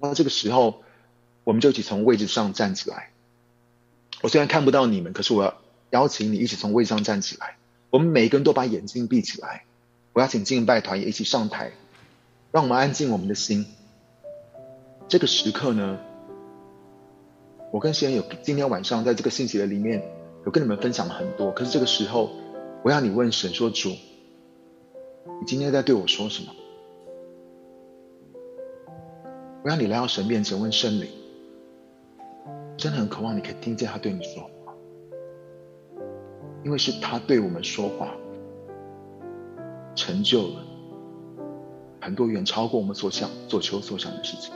[0.00, 0.82] 那这个时候，
[1.44, 3.10] 我们就一起从位置上站起来。
[4.22, 5.54] 我虽然看不到你们，可是我要
[5.90, 7.56] 邀请你一起从位置上站起来。
[7.90, 9.64] 我们每个人都把眼睛闭起来。
[10.14, 11.72] 我要请敬拜团也一起上台，
[12.52, 13.66] 让我们安静我们的心。
[15.08, 15.98] 这个时刻呢，
[17.72, 20.02] 我跟先有今天晚上在这个信息的里面
[20.44, 21.50] 有跟你们分享了很多。
[21.52, 22.28] 可是这个时候，
[22.84, 26.52] 我要你问神说：“主，你今天在对我说什么？”
[29.64, 31.08] 我要你来到神面前问圣灵，
[32.76, 34.74] 真的很渴望你可以听见他对你说话，
[36.64, 38.14] 因为是他对我们说话，
[39.94, 40.62] 成就了
[42.02, 44.52] 很多远超过我们所想、所求、所想的事情。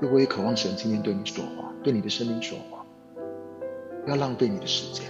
[0.00, 2.84] 所以我也渴望神今天对你说话，对你的生命说话，
[4.04, 5.06] 不要浪费你的时间，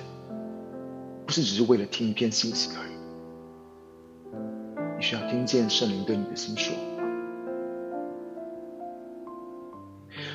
[1.26, 2.92] 不是只是为了听一篇信息而已，
[4.96, 6.80] 你需要听见圣灵对你的心说话。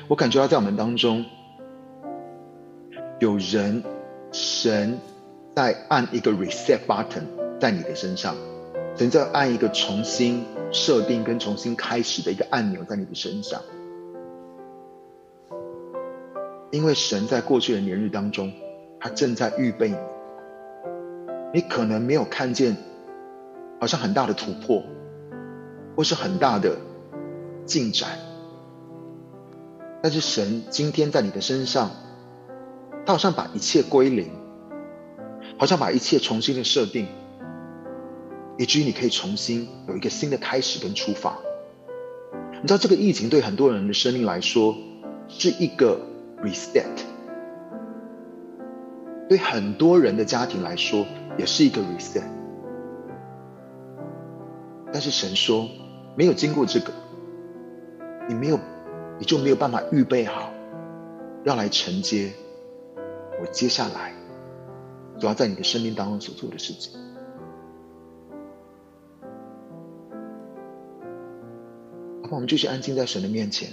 [0.08, 1.24] 我感觉到在我们当中，
[3.20, 3.82] 有人
[4.32, 4.98] 神
[5.54, 7.22] 在按一个 reset button
[7.58, 8.36] 在你的身上，
[8.96, 13.62] 神在按一个重新设定跟重新开始的一个按钮在你的身上，
[16.72, 18.50] 因为神在过去的年日当中，
[18.98, 19.96] 他正在预备你，
[21.52, 22.74] 你可能没有看见，
[23.78, 24.82] 好像很大的突破，
[25.94, 26.74] 或是很大的
[27.66, 28.08] 进展。
[30.02, 31.90] 但是神今天在你的身上，
[33.04, 34.30] 他好像把一切归零，
[35.58, 37.06] 好像把一切重新的设定，
[38.56, 41.36] 以至于你可以重新有一个新的开始跟出发。
[42.62, 44.74] 你知道这个疫情对很多人的生命来说
[45.28, 46.00] 是一个
[46.42, 46.84] reset，
[49.28, 51.06] 对很多人的家庭来说
[51.38, 52.24] 也是一个 reset。
[54.92, 55.68] 但是神说，
[56.16, 56.92] 没有经过这个，
[58.28, 58.58] 你没有。
[59.18, 60.50] 你就没有办法预备好，
[61.44, 62.32] 要来承接
[63.40, 64.12] 我接下来
[65.16, 66.98] 主要在你的生命当中所做的事情。
[72.24, 73.68] 好，我们继续安静在神的面前。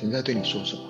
[0.00, 0.82] 神在对你说什么？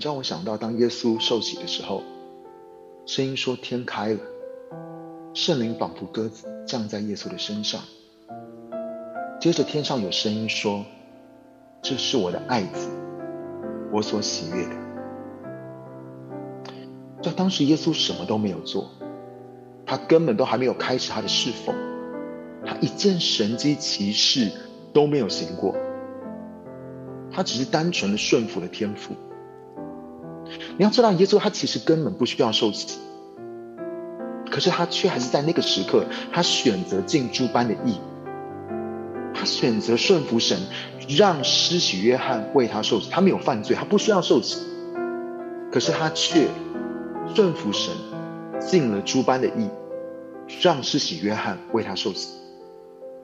[0.00, 2.02] 让我想到，当耶稣受洗的时候，
[3.06, 4.18] 声音说：“天开了，
[5.32, 7.80] 圣灵仿佛鸽子降在耶稣的身上。”
[9.40, 10.84] 接着天上有声音说
[11.82, 12.90] ：“这是我的爱子，
[13.92, 14.74] 我所喜悦的。”
[17.22, 18.90] 在当时，耶稣什么都没有做，
[19.90, 21.74] 他根本都还没有开始他的侍奉，
[22.64, 24.48] 他一件神迹奇事
[24.92, 25.74] 都没有行过，
[27.32, 29.16] 他只是单纯的顺服了天赋。
[30.78, 33.00] 你要知道，耶稣他其实根本不需要受洗，
[34.48, 37.96] 可是他却还是在那个时刻，他选择尽诸般的义，
[39.34, 40.56] 他选择顺服神，
[41.08, 43.10] 让施洗约翰为他受洗。
[43.10, 44.56] 他没有犯罪，他不需要受洗，
[45.72, 46.46] 可是他却
[47.34, 47.92] 顺服神，
[48.60, 49.68] 尽了诸般的义，
[50.60, 52.38] 让施洗约翰为他受死。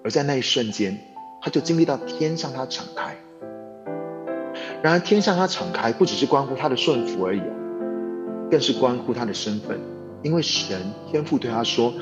[0.04, 0.98] 而在那一瞬间，
[1.42, 3.16] 他就经历到天向他敞开。
[4.82, 7.42] 然而，天向他敞开，不只是关乎他的顺服而已，
[8.50, 9.80] 更是关乎他的身份。
[10.22, 11.92] 因为神天父对他说：“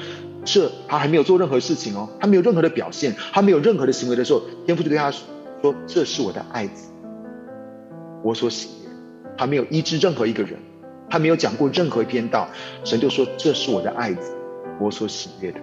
[0.45, 6.91] 这他还没有做任何事情哦，他没有任何的表现，他没有任何的行为的时候，天父就对他说：‘这是我的爱子，
[8.22, 8.91] 我所喜悦。’
[9.37, 10.59] 他没有医治任何一个人，
[11.11, 12.49] 他没有讲过任何一篇道，
[12.85, 14.33] 神就说：‘这是我的爱子，
[14.81, 15.61] 我所喜悦的。’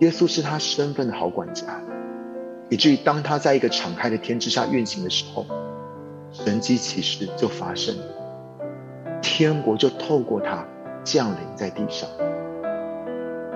[0.00, 1.80] 耶稣是他身份的好管家。”
[2.70, 5.44] 以至于当他在一个敞开的天之下运行的时候，
[6.32, 8.04] 神迹奇事就发生了，
[9.20, 10.66] 天国就透过他
[11.04, 12.08] 降临在地上。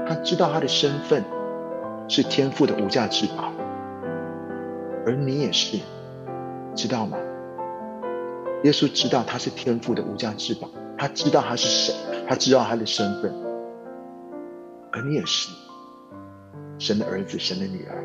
[0.07, 1.25] 他知道他的身份
[2.07, 3.51] 是天父的无价之宝，
[5.07, 5.79] 而你也是，
[6.75, 7.17] 知道吗？
[8.63, 10.69] 耶稣知道他是天父的无价之宝，
[10.99, 11.95] 他知道他是谁，
[12.29, 13.33] 他知道他的身份，
[14.99, 15.51] 而你也是
[16.77, 18.05] 神的儿子，神的女儿。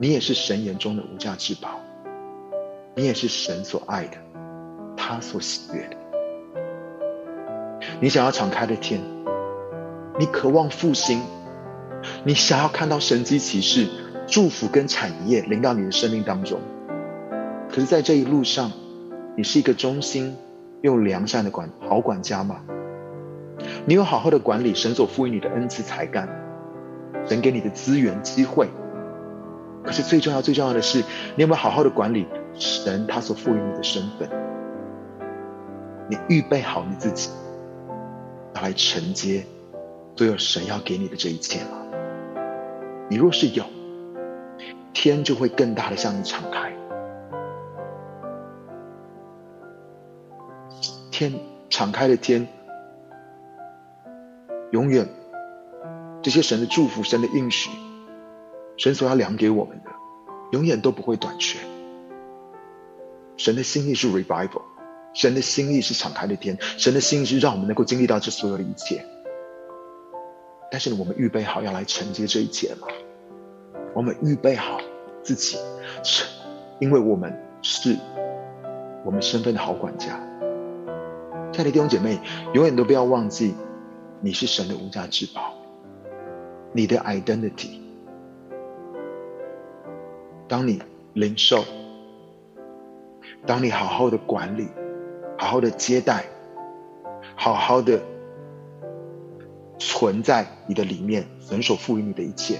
[0.00, 1.80] 你也是神眼中的无价之宝，
[2.94, 4.16] 你也是神所爱的，
[4.96, 5.96] 他所喜悦的。
[8.00, 9.00] 你想要敞开的天，
[10.16, 11.20] 你渴望复兴，
[12.22, 13.88] 你想要看到神迹奇事、
[14.28, 16.60] 祝福跟产业临到你的生命当中。
[17.68, 18.70] 可是，在这一路上，
[19.36, 20.36] 你是一个忠心
[20.82, 22.60] 又良善的管好管家吗？
[23.88, 26.28] 你有好好的管理神所赋予你的恩赐才干，
[27.26, 28.68] 神给你的资源机会。
[29.82, 34.28] 可是最重要、最重要的是，你有没有好好的管理神他所赋予你的身份？
[36.06, 37.30] 你预备好你自己，
[38.60, 39.46] 来承接
[40.16, 41.78] 所有神要给你的这一切吗？
[43.08, 43.64] 你若是有，
[44.92, 46.70] 天就会更大的向你敞开。
[51.10, 51.32] 天
[51.70, 52.46] 敞开的天，
[54.70, 55.08] 永远
[56.22, 57.70] 这些神的祝福、神的应许。
[58.76, 59.90] 神所要量给我们的，
[60.52, 61.58] 永远都不会短缺。
[63.36, 64.62] 神的心意是 revival，
[65.14, 69.04] 神的心意是敞开的天，神的心意是让我们能够经历到这所有的一切。
[70.70, 72.86] 但是我们预备好要来承接这一切吗？
[73.94, 74.78] 我们预备好
[75.24, 75.58] 自己，
[76.78, 77.96] 因为我们是
[79.04, 80.20] 我们身份的好管家。
[81.52, 82.20] 亲爱的弟兄姐妹，
[82.54, 83.54] 永远都不要忘记，
[84.20, 85.54] 你是神的无价之宝，
[86.72, 87.80] 你的 identity。
[90.48, 91.62] 当你领受，
[93.46, 94.66] 当你好好的管理，
[95.36, 96.24] 好好的接待，
[97.36, 98.00] 好好的
[99.78, 102.58] 存在你的里面，神所赋予你的一切，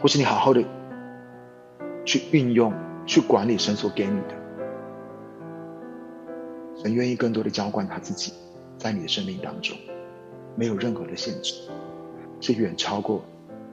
[0.00, 0.62] 或是你好好的
[2.04, 2.74] 去运用、
[3.06, 4.34] 去管理神所给你的，
[6.82, 8.32] 神愿意更多的浇灌他自己
[8.76, 9.76] 在你的生命当中，
[10.54, 11.54] 没有任何的限制，
[12.40, 13.22] 是远超过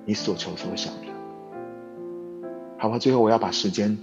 [0.06, 1.08] 你所求所想的。
[2.78, 3.98] 好吧，最后我要把时间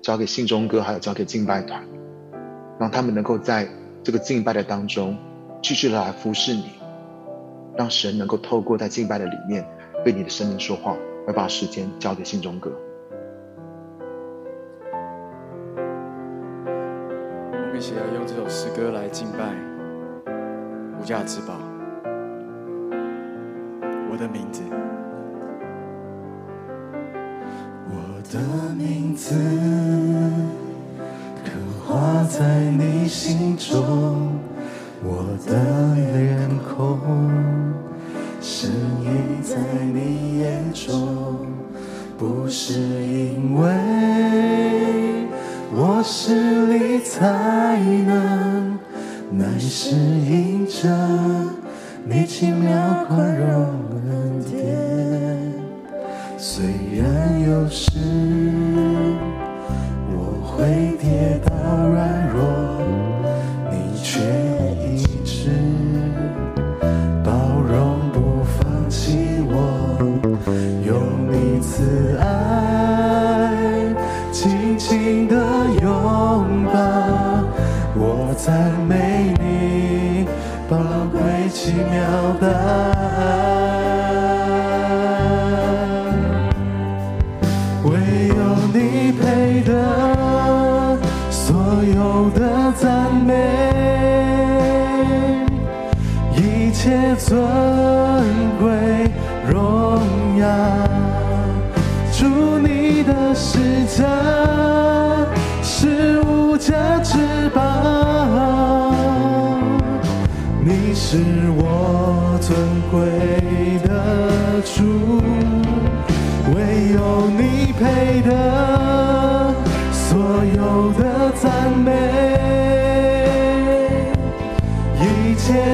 [0.00, 1.84] 交给信中哥，还有交给敬拜团，
[2.78, 3.68] 让他们能够在
[4.02, 5.16] 这个敬拜的当中
[5.62, 6.70] 继续的来服侍你，
[7.76, 9.66] 让神能够透过在敬拜的里面
[10.02, 10.96] 对你的生命说话。
[11.26, 12.70] 我要把时间交给信中哥。
[17.50, 19.54] 我们一起来用这首诗歌来敬拜
[21.00, 21.54] 无价之宝，
[24.14, 24.62] 我的名字。
[27.90, 27.96] 我
[28.32, 28.38] 的
[28.76, 29.34] 名字
[31.44, 31.50] 刻
[31.84, 34.38] 画在你心中，
[35.02, 37.00] 我的脸孔
[38.40, 38.70] 深
[39.02, 41.48] 印在你眼中，
[42.16, 43.66] 不是因为
[45.72, 48.78] 我实力才能，
[49.32, 50.88] 乃是因着
[52.04, 53.83] 你奇妙宽容
[54.44, 54.52] 恩典。
[56.38, 56.64] 虽
[56.96, 57.90] 然有时
[60.10, 61.52] 我会跌倒
[61.88, 62.42] 软弱，
[63.70, 64.20] 你却
[64.84, 65.50] 一直
[67.24, 67.30] 包
[67.66, 69.98] 容不放弃我，
[70.84, 70.92] 用
[71.30, 72.22] 你慈爱
[74.30, 75.34] 紧紧的
[75.80, 76.74] 拥抱，
[77.96, 80.26] 我赞美你
[80.68, 80.76] 宝
[81.10, 82.93] 贵奇妙的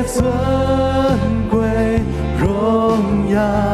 [0.00, 0.24] 也尊
[1.50, 1.60] 贵
[2.38, 3.69] 荣耀。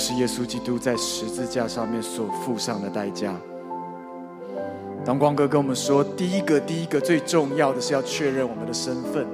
[0.00, 3.34] 是耶稣基督在十字架上面所付上的代价。
[5.04, 9.26] 当光哥跟我们说，第一个、第一个最重要的是要确认我们的身份，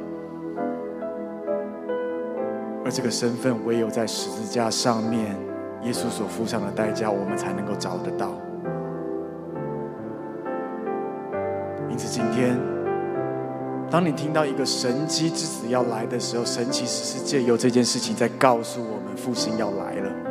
[2.85, 5.37] 而这个身份唯有在十字架上面，
[5.83, 8.33] 耶稣所付上的代价，我们才能够找得到。
[11.89, 12.59] 因此，今天
[13.89, 20.26] 当你听到一个神迹之子要来的时候，神其实是借由这件事情在告诉我们复兴要来了。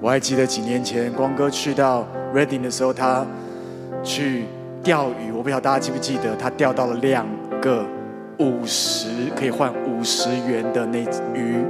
[0.00, 3.26] 我还记得几年前光哥去到 Reading 的时候，他
[4.02, 4.44] 去
[4.82, 7.26] 钓鱼，我不晓得大家记不记得，他钓到了两
[7.60, 7.84] 个
[8.38, 11.00] 五十可以换五十元的那
[11.34, 11.64] 鱼，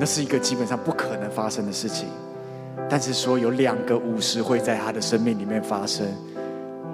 [0.00, 2.08] 那是一个基本上不可能发生的事情，
[2.88, 6.06] 但是说有两个五十会在他的生命里面发生。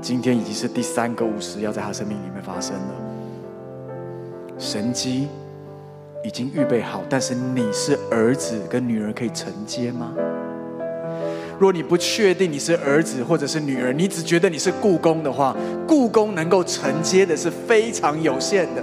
[0.01, 2.95] 今天已经是第三个五十要在他生命里面发生了，
[4.59, 5.29] 神迹
[6.25, 10.13] 已经预备好，但是你是儿子跟女儿可以承接吗？
[11.59, 15.57] 若你不确定你是儿子或者是女儿，你只觉得你是故宫的话，
[15.87, 18.83] 故宫能够承接的是非常有限的。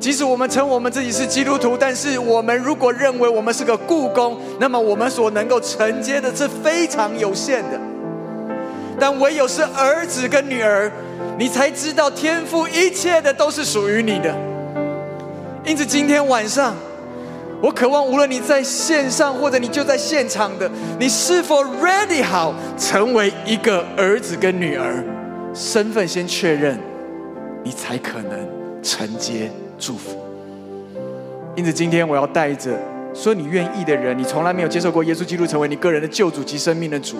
[0.00, 7.80] 即使我们称我们自己是基督徒，但是我们如果认为我们是个故宫，那么我们所能够承接的是非常有限的。
[8.98, 10.90] 但唯有是儿子跟女儿，
[11.38, 14.47] 你才知道天赋一切的都是属于你的。
[15.68, 16.74] 因此，今天晚上，
[17.60, 25.04] 我渴望无论你在线上或者你就在现场的，你是否 ready 好成为一个儿子跟女儿？
[25.52, 26.78] 身份先确认，
[27.62, 28.48] 你才可能
[28.82, 30.16] 承接祝福。
[31.54, 32.70] 因此，今天我要带着
[33.12, 37.16] 说你愿意的人，你从来没有接受过耶稣基督成为你个人的救主及生命的主。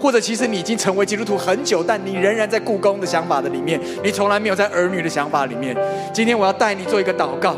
[0.00, 5.76] 或者其实你已经成为基督徒很久，但你仍然在雇工的想法的里面，你从来没有在儿女的想法里面。
[6.14, 7.54] 今天我要带你做一个祷告，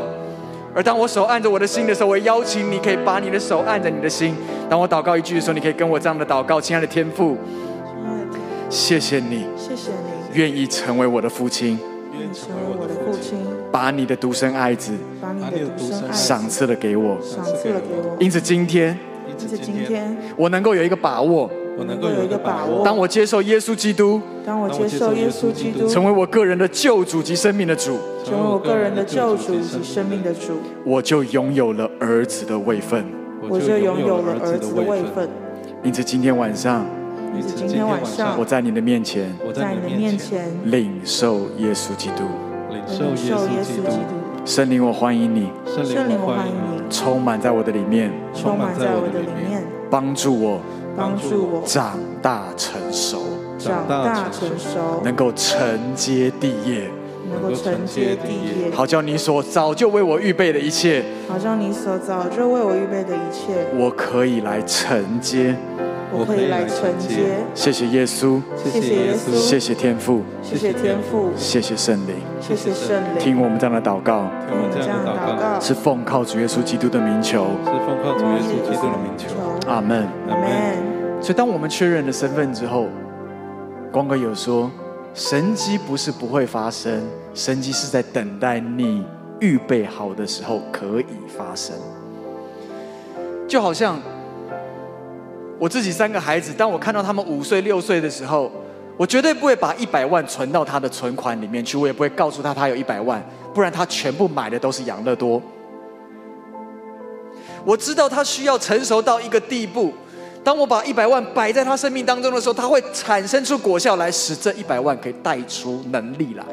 [0.75, 4.35] 而当我手按着我的心的时候，我邀请你可以把你的手按着你的心。
[4.69, 7.37] 当我祷告一句的时候，你可以跟我这样的祷告：亲爱的天父，
[8.69, 11.77] 谢谢你，谢谢你愿意成为我的父亲，
[12.13, 13.37] 愿意成为我的父亲，
[13.71, 18.17] 把你的独生爱子，把你的独生爱子赏赐了给我，赏赐了给我。
[18.19, 18.97] 因此今天，
[19.29, 21.49] 因此今天，我能够有一个把握。
[21.77, 22.83] 我能够有一个把握。
[22.83, 30.53] 当我接受耶稣基督，当我接受耶稣基督，成为我个人的救主及生命的主，成为我个人的救主及生命的主，
[30.85, 33.03] 我就拥有了儿子的位分。
[33.49, 35.27] 我就拥有了儿子的位分。
[35.83, 36.85] 因此今天晚上，
[37.35, 42.23] 因此今天晚上，我在你的面前，我在你的面前领受耶稣基督，
[42.69, 44.15] 领受耶稣基督。
[44.45, 50.61] 圣灵，我欢迎你，圣灵，我欢迎你，充满在我的里面，充满在我的里面，帮助我。
[50.95, 51.63] 帮助我。
[51.65, 53.23] 长大成熟，
[53.57, 55.57] 长大成熟，能够承
[55.95, 56.89] 接地业，
[57.31, 65.55] 能够承接地业，好叫你所早就为我预备的一切，好叫你所早就为我预备的一切，我可以来承接，
[66.13, 67.43] 我可以来承接。
[67.55, 73.19] 谢谢耶稣，谢谢耶稣，谢谢天父，谢谢天父，谢谢圣灵，谢谢圣灵。
[73.19, 79.27] 听我们这样的祷告，听我们这样的祷告，是奉靠主耶稣基督的名求，是奉靠主耶稣基督的名求。
[79.67, 81.21] 阿门，阿门。
[81.21, 82.87] 所以，当我们确认了身份之后，
[83.91, 84.69] 光哥有说，
[85.13, 87.01] 神迹不是不会发生，
[87.33, 89.05] 神迹是在等待你
[89.39, 91.05] 预备好的时候可以
[91.37, 91.75] 发生。
[93.47, 94.01] 就好像
[95.63, 98.51] 我自己三个孩子，当我看到他们五岁、六岁的时候，
[98.97, 105.41] 我绝对不会把一百万存到他的存款里面去，我也不会告诉他他有一百万，不然他全部买的都是养乐多。
[107.63, 109.93] 我知道他需要成熟到一个地步，
[110.43, 116.43] 当我把一百万摆在他生命当中的时候，他会产生出果效来，使这一百万可以带出能力来。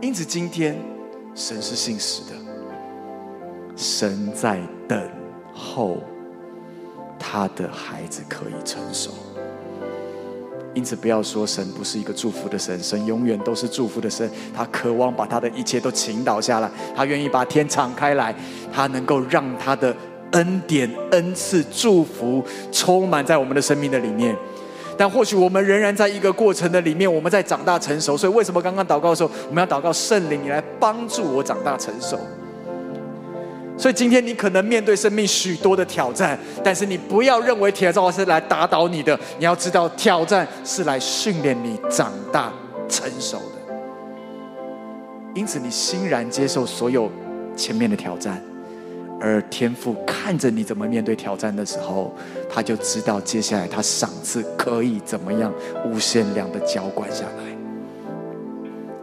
[0.00, 0.80] 因此，今天
[1.34, 2.36] 神是信实的，
[3.74, 5.10] 神在等
[5.52, 5.96] 候
[7.18, 9.10] 他的孩子可以成熟。
[10.74, 14.30] 因此，不要说神不是一个祝福的神，神永远都是祝福的神。
[14.54, 18.32] 他渴望把他的一切都倾倒下来，他愿意把天敞开来，
[18.72, 19.94] 他能够让他的
[20.32, 24.36] 恩典、恩赐、祝福充满在我们的生命的里面。
[24.96, 28.16] 但或许我们仍然在一个过程的里面，我们在长大成熟。
[28.16, 32.18] 所以，为什么刚刚祷告的时候，我们要祷告圣灵，你来帮助我长大成熟？
[33.78, 42.52] 所以今天你可能面对生命许多的挑战，但是你不要认为挑战是来打倒你的，你要知道挑战是来训练你长大
[42.88, 43.74] 成熟的。
[45.34, 47.08] 因此，你欣然接受所有
[47.56, 48.42] 前面的挑战，
[49.20, 52.12] 而天父看着你怎么面对挑战的时候，
[52.50, 55.54] 他就知道接下来他赏赐可以怎么样
[55.86, 57.44] 无限量的浇灌下来。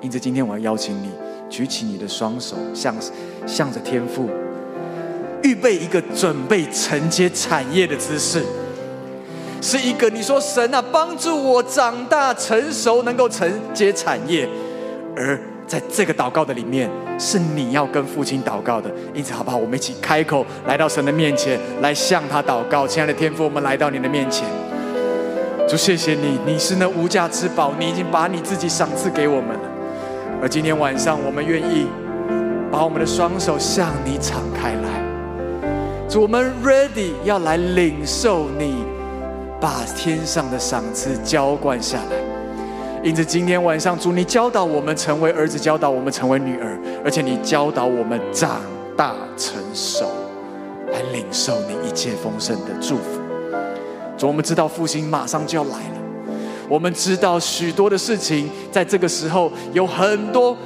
[0.01, 1.09] 因此，今天我要邀请你
[1.49, 2.93] 举起你的双手，向
[3.45, 4.29] 向着天父。
[5.45, 8.43] 预备一个准备承接产业的姿势，
[9.61, 14.49] 是一个你说神啊，帮助我长大成熟，能够承接产业。
[15.15, 16.89] 而在这个祷告的里面，
[17.19, 18.89] 是你要跟父亲祷告的。
[19.13, 19.55] 因此，好不好？
[19.55, 22.87] 我们一起开口来到神的面前，来向他祷告。
[22.87, 24.47] 亲爱的天父，我们来到你的面前。
[25.69, 29.69] 主，谢谢你，你是那无价之宝，你已经把你自己赏赐给我们了。
[30.41, 31.85] 而今天晚上，我们愿意
[32.71, 35.04] 把我们的双手向你敞开来，
[36.07, 38.75] 主，我们 ready 要来领受你
[39.59, 42.15] 把天上的赏赐浇灌下来。
[43.03, 48.61] 因此，今天晚上，主，你教导我们成为儿子，教导我们成为女儿，而且你教导我们长
[48.95, 50.05] 大成熟，
[50.91, 53.19] 来领受你一切丰盛的祝福。
[54.17, 55.95] 主，我们知道复兴马上就要来了。
[56.67, 60.57] 我们知道许多的事情，在这个时候有很多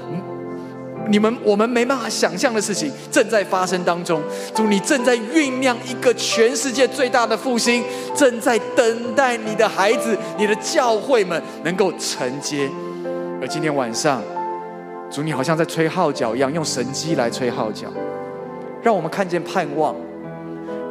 [1.09, 4.21] 你们我们没办法想象的事情正在发生当中。
[4.53, 7.83] 主，你正在酝酿一个全世界最大的复兴，
[8.15, 12.69] 正在等待你的孩子、你的教会们能够承接。
[13.41, 14.21] 而今天晚上，
[15.09, 17.87] 主，你好像在吹号角一样，用神迹来吹号角，
[18.83, 19.95] 让我们看见盼望，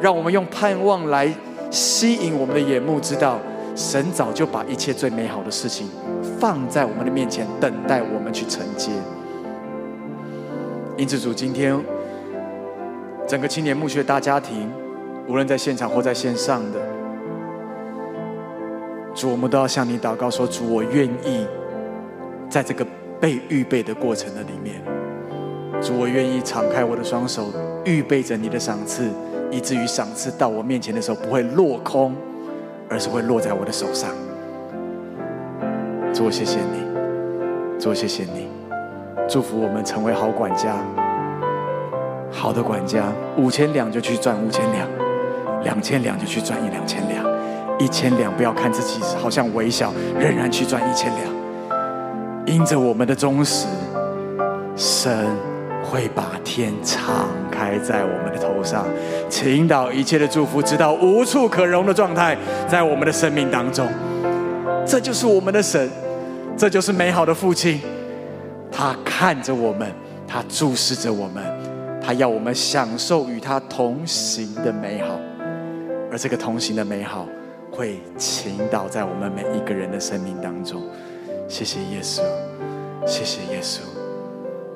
[0.01, 1.33] 让我们用盼望来
[1.71, 3.39] 吸引我们的眼目，知道。
[3.75, 5.87] 神早就把一切最美好的事情
[6.37, 8.89] 放在我们的面前，等待我们去承接。
[10.99, 11.79] 因此，主今天
[13.25, 14.69] 整个青年牧区大家庭，
[15.27, 16.79] 无论在现场或在线上的，
[19.15, 21.47] 主，我们都要向你祷告说：主，我愿意
[22.49, 22.85] 在这个
[23.19, 24.81] 被预备的过程的里面，
[25.81, 27.47] 主，我愿意敞开我的双手，
[27.85, 29.07] 预备着你的赏赐，
[29.49, 32.13] 以至于赏赐到我面前的时候不会落空。
[32.91, 34.09] 而是会落在我的手上。
[36.11, 38.47] 主，谢谢你，主，谢谢你，
[39.27, 40.75] 祝福我们成为好管家，
[42.31, 43.11] 好的管家。
[43.37, 44.87] 五千两就去赚五千两，
[45.63, 47.25] 两千两就去赚一两千两，
[47.79, 52.45] 一千两不要看自己好像微小，仍然去赚一千两。
[52.45, 53.67] 因着我们的忠实，
[54.75, 55.27] 神。
[55.81, 58.85] 会把天敞开在我们的头上，
[59.27, 62.37] 倾倒一切的祝福，直到无处可容的状态，
[62.67, 63.87] 在我们的生命当中。
[64.85, 65.89] 这就是我们的神，
[66.55, 67.81] 这就是美好的父亲。
[68.79, 69.93] 他看着我们，
[70.25, 71.43] 他注视着我们，
[72.01, 75.19] 他要我们享受与他同行的美好。
[76.09, 77.27] 而这个同行的美好，
[77.69, 80.81] 会倾倒在我们每一个人的生命当中。
[81.49, 82.21] 谢谢耶稣，
[83.05, 83.79] 谢谢耶稣，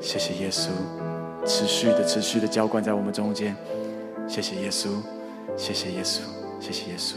[0.01, 0.67] 谢谢耶稣。
[1.45, 3.55] 持续的、持续的浇灌在我们中间，
[4.27, 4.89] 谢谢耶稣，
[5.55, 6.19] 谢谢耶稣，
[6.59, 7.13] 谢谢耶稣，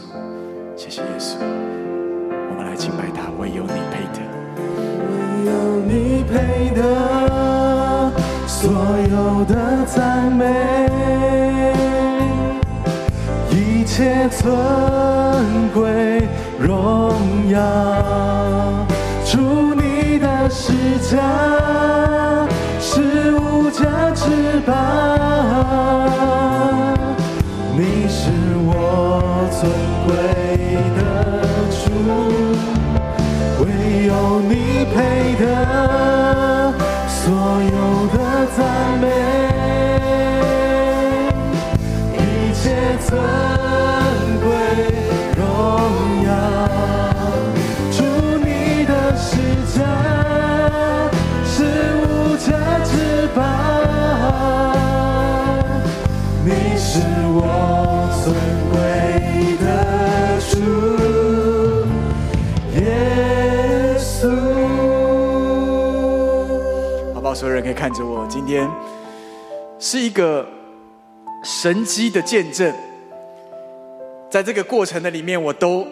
[0.77, 1.35] 谢谢耶稣。
[2.49, 4.36] 我们来敬拜他，唯有你配得，
[5.47, 5.51] 有
[5.87, 6.81] 你配得
[8.45, 8.69] 所
[9.09, 9.55] 有的
[9.85, 10.43] 赞美，
[13.49, 14.45] 一切尊
[15.73, 16.27] 贵
[16.59, 17.13] 荣
[17.49, 17.57] 耀，
[19.25, 20.73] 主你的施
[21.09, 21.17] 加。
[22.79, 24.73] 是无价之宝，
[27.75, 28.31] 你是
[28.65, 28.69] 我
[29.51, 29.61] 尊
[30.05, 30.07] 贵
[30.97, 30.99] 的
[31.71, 31.85] 主，
[34.07, 34.53] 有你
[34.93, 34.95] 配
[35.35, 35.43] 得
[37.07, 37.23] 所
[37.61, 37.77] 有
[38.15, 38.17] 的
[38.55, 38.59] 赞
[38.99, 39.05] 美，
[42.13, 42.17] 一
[42.53, 42.63] 切
[67.57, 68.69] 人可以看着我，今天
[69.79, 70.47] 是一个
[71.43, 72.71] 神迹的见证。
[74.29, 75.87] 在这个过程的里面，我都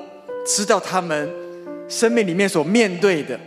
[0.46, 1.28] 知道他们
[1.88, 3.40] 生命里面所面对的。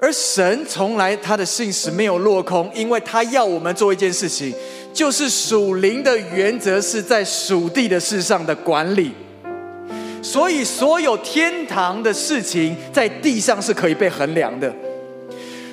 [0.00, 4.52] 而神从来他的信实没有落空，因为他要我们做一件事情，
[4.92, 9.12] 就是属灵的原则是在属地的事上的管理。
[10.22, 14.74] 所以，所有天堂的事情在地上是可以被衡量的。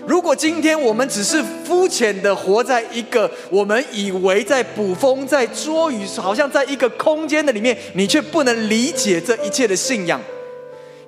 [0.07, 10.21] 如果今天我们只是肤浅的活在一个我们以为在捕风、在捉鱼，好像在一个空间的里面，你却不能理解这一切的信仰，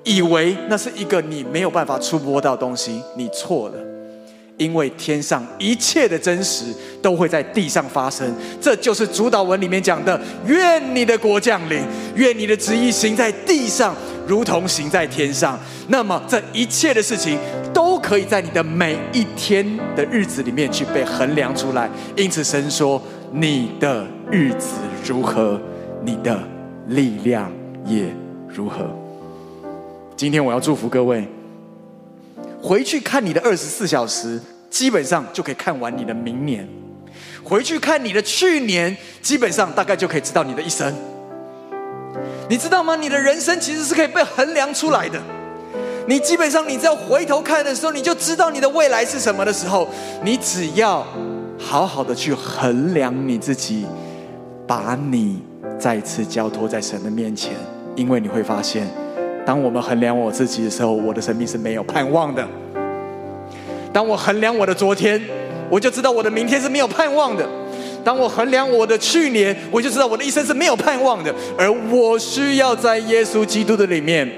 [0.04, 3.89] 以为那是一个你没有办法触摸到东西，你错了。
[4.60, 6.66] 因为天上一切的真实
[7.02, 8.32] 都会在地上发生，
[8.62, 11.82] 这就是主祷文里面讲的：愿你的国降临，
[12.14, 13.96] 愿你的旨意行在地上。
[14.28, 17.36] 如同行在天上，那么这一切的事情
[17.74, 19.66] 都可以在你的每一天
[19.96, 21.90] 的日子里面去被衡量出来。
[22.16, 23.02] 因此，神说
[23.34, 25.60] ：“你的日子如何，
[26.04, 26.40] 你的
[26.90, 27.52] 力量
[27.88, 28.06] 也
[28.48, 28.86] 如何。”
[30.16, 31.28] 今天我要祝福各位，
[32.62, 36.66] 回去看你的二十四小时，基本上就可以看完你的明年；
[37.44, 40.94] 回去看你的去年，基本上大概就可以知道你的一生。
[42.50, 42.96] 你知道吗？
[42.96, 45.22] 你的人生其实是可以被衡量出来的。
[46.08, 49.88] 你基本上，你只要回头看的时候，你就知道你的未来是什么的时候，
[50.24, 51.06] 你只要
[51.60, 53.86] 好好的去衡量你自己，
[54.66, 55.42] 把你
[55.80, 57.54] 再次交托在神的面前，
[57.96, 58.88] 因为你会发现，
[59.50, 62.48] 当我们衡量我自己的时候，我的生命是没有盼望的。
[63.92, 65.20] 当我衡量我的昨天，
[65.72, 67.44] 我就知道我的明天是没有盼望的。
[68.04, 71.34] 当我衡量我的去年，我就知道我的一生是没有盼望的。
[71.58, 74.30] 而我需要在耶稣基督的里面，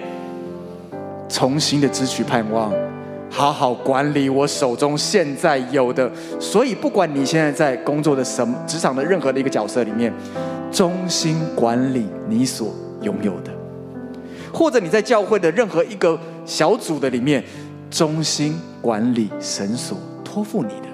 [1.28, 2.72] 重新的支取盼望，
[3.30, 6.10] 好好管理我手中现在有的。
[6.40, 10.14] 所以，不管你现在在工作的什么职场的任何的一个角色里面，
[10.72, 13.52] 忠心管理你所拥有的；
[14.54, 17.44] 或者你在教会的任何一个小组的里面，
[17.90, 20.88] 忠心管理神所托付你的。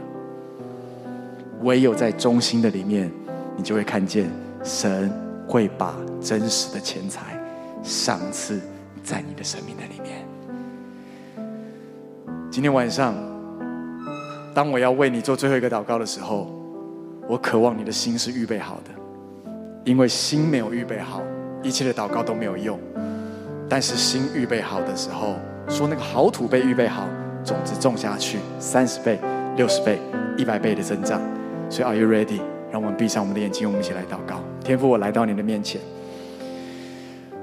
[1.64, 3.12] 唯有在忠心的里面，
[3.56, 4.30] 你就会看见
[4.64, 5.12] 神
[5.48, 7.42] 会把真实的钱财
[7.82, 8.62] 赏赐
[9.04, 10.24] 在你的生命的里面。
[12.52, 13.16] 今天晚上，
[14.54, 16.48] 当我要为你做最后一个祷告的时候，
[17.28, 19.52] 我渴望你的心是预备好的，
[19.84, 21.22] 因为心没有预备好，
[21.64, 22.80] 一切的祷告都没有用。
[23.70, 25.36] 但是心预备好的时候，
[25.68, 27.08] 说那个好土被预备好，
[27.44, 29.20] 种子种下去，三十倍、
[29.56, 30.00] 六十倍、
[30.38, 31.22] 一百倍的增长。
[31.70, 32.40] 所以，Are you ready？
[32.72, 34.42] 让我们闭上我们的眼睛，我们一起来祷告。
[34.64, 35.82] 天父，我来到你的面前。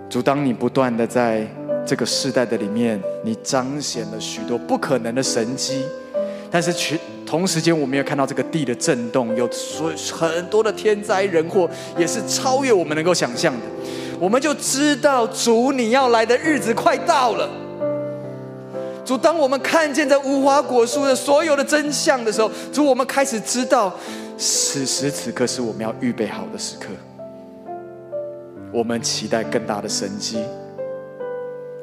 [0.08, 1.46] 主，当你不断的在
[1.84, 5.84] 这个世代的里面，你彰显了许多不可能的神迹，
[6.50, 11.68] 但是全同时间，我们也看到这个地的震动，有所很多的天灾人祸，
[11.98, 13.60] 也是超越我们能够想象的。
[14.24, 17.46] 我们就知道，主你要来的日子快到了。
[19.04, 23.94] 主，当我们看见这无花果树的所有的真相的时候，主，我们开始知道，
[24.38, 26.86] 此时此刻是我们要预备好的时刻。
[28.72, 30.42] 我们期待更大的神迹，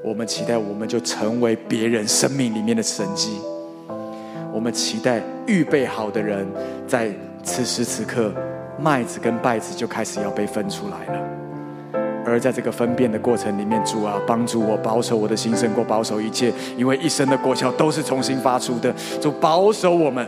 [0.04, 3.40] 我们期待我们就成为别人生命里面的神迹。
[4.52, 6.48] 我们期待预备好的人，
[6.88, 7.14] 在
[7.44, 8.34] 此时此刻，
[8.80, 11.41] 麦子跟稗子就开始要被分出来了。
[12.32, 18.94] 而在这个分辨的过程里面，主啊，帮助我保守我的心胜过保守一切，因为一生的果效都是重新发出的。
[19.20, 20.26] 主保守我们，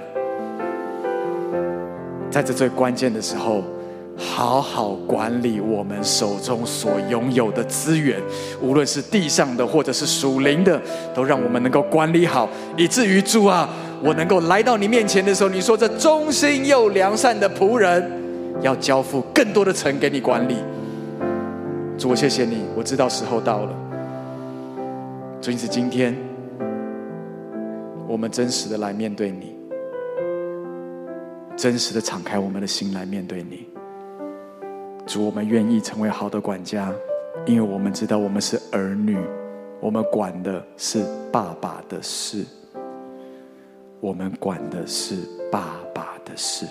[2.29, 3.63] 在这最关键的时候，
[4.17, 8.19] 好好管理我们手中所拥有的资源，
[8.61, 10.81] 无论是地上的或者是属灵的，
[11.15, 13.69] 都让我们能够管理好，以至于主啊，
[14.03, 18.11] 我能够来到你面前的时候，你说这忠心又良善的仆人，
[18.61, 20.57] 要交付更多的城给你管理。
[22.03, 23.73] 主，我谢谢你，我知道时候到了。
[25.41, 26.13] 主，因此今天，
[28.09, 29.55] 我们真实的来面对你，
[31.55, 33.69] 真实的敞开我们的心来面对你。
[35.05, 36.93] 主，我们愿意成为好的管家，
[37.45, 39.17] 因为我们知道我们是儿女，
[39.79, 42.43] 我们管的是爸爸的事，
[44.01, 45.15] 我们管的是
[45.49, 46.65] 爸爸的事。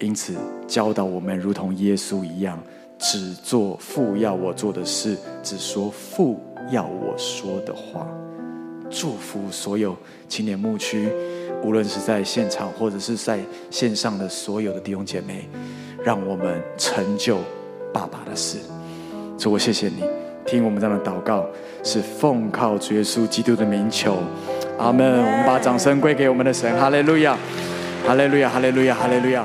[0.00, 0.34] 因此，
[0.66, 2.58] 教导我们如同耶稣一样。
[2.98, 6.40] 只做父要我做的事，只说父
[6.70, 8.06] 要我说的话。
[8.88, 9.96] 祝福所有
[10.28, 11.08] 青年牧区，
[11.62, 13.40] 无论是在现场或者是在
[13.70, 15.48] 线上的所有的弟兄姐妹，
[16.04, 17.38] 让我们成就
[17.92, 18.58] 爸爸的事。
[19.36, 20.04] 主，我谢谢你，
[20.46, 21.44] 听我们这样的祷告，
[21.82, 24.16] 是奉靠主耶稣基督的名求，
[24.78, 25.18] 阿门。
[25.18, 27.36] 我们把掌声归给我们的神，哈利路亚，
[28.06, 29.44] 哈利路亚，哈利路亚，哈利路亚。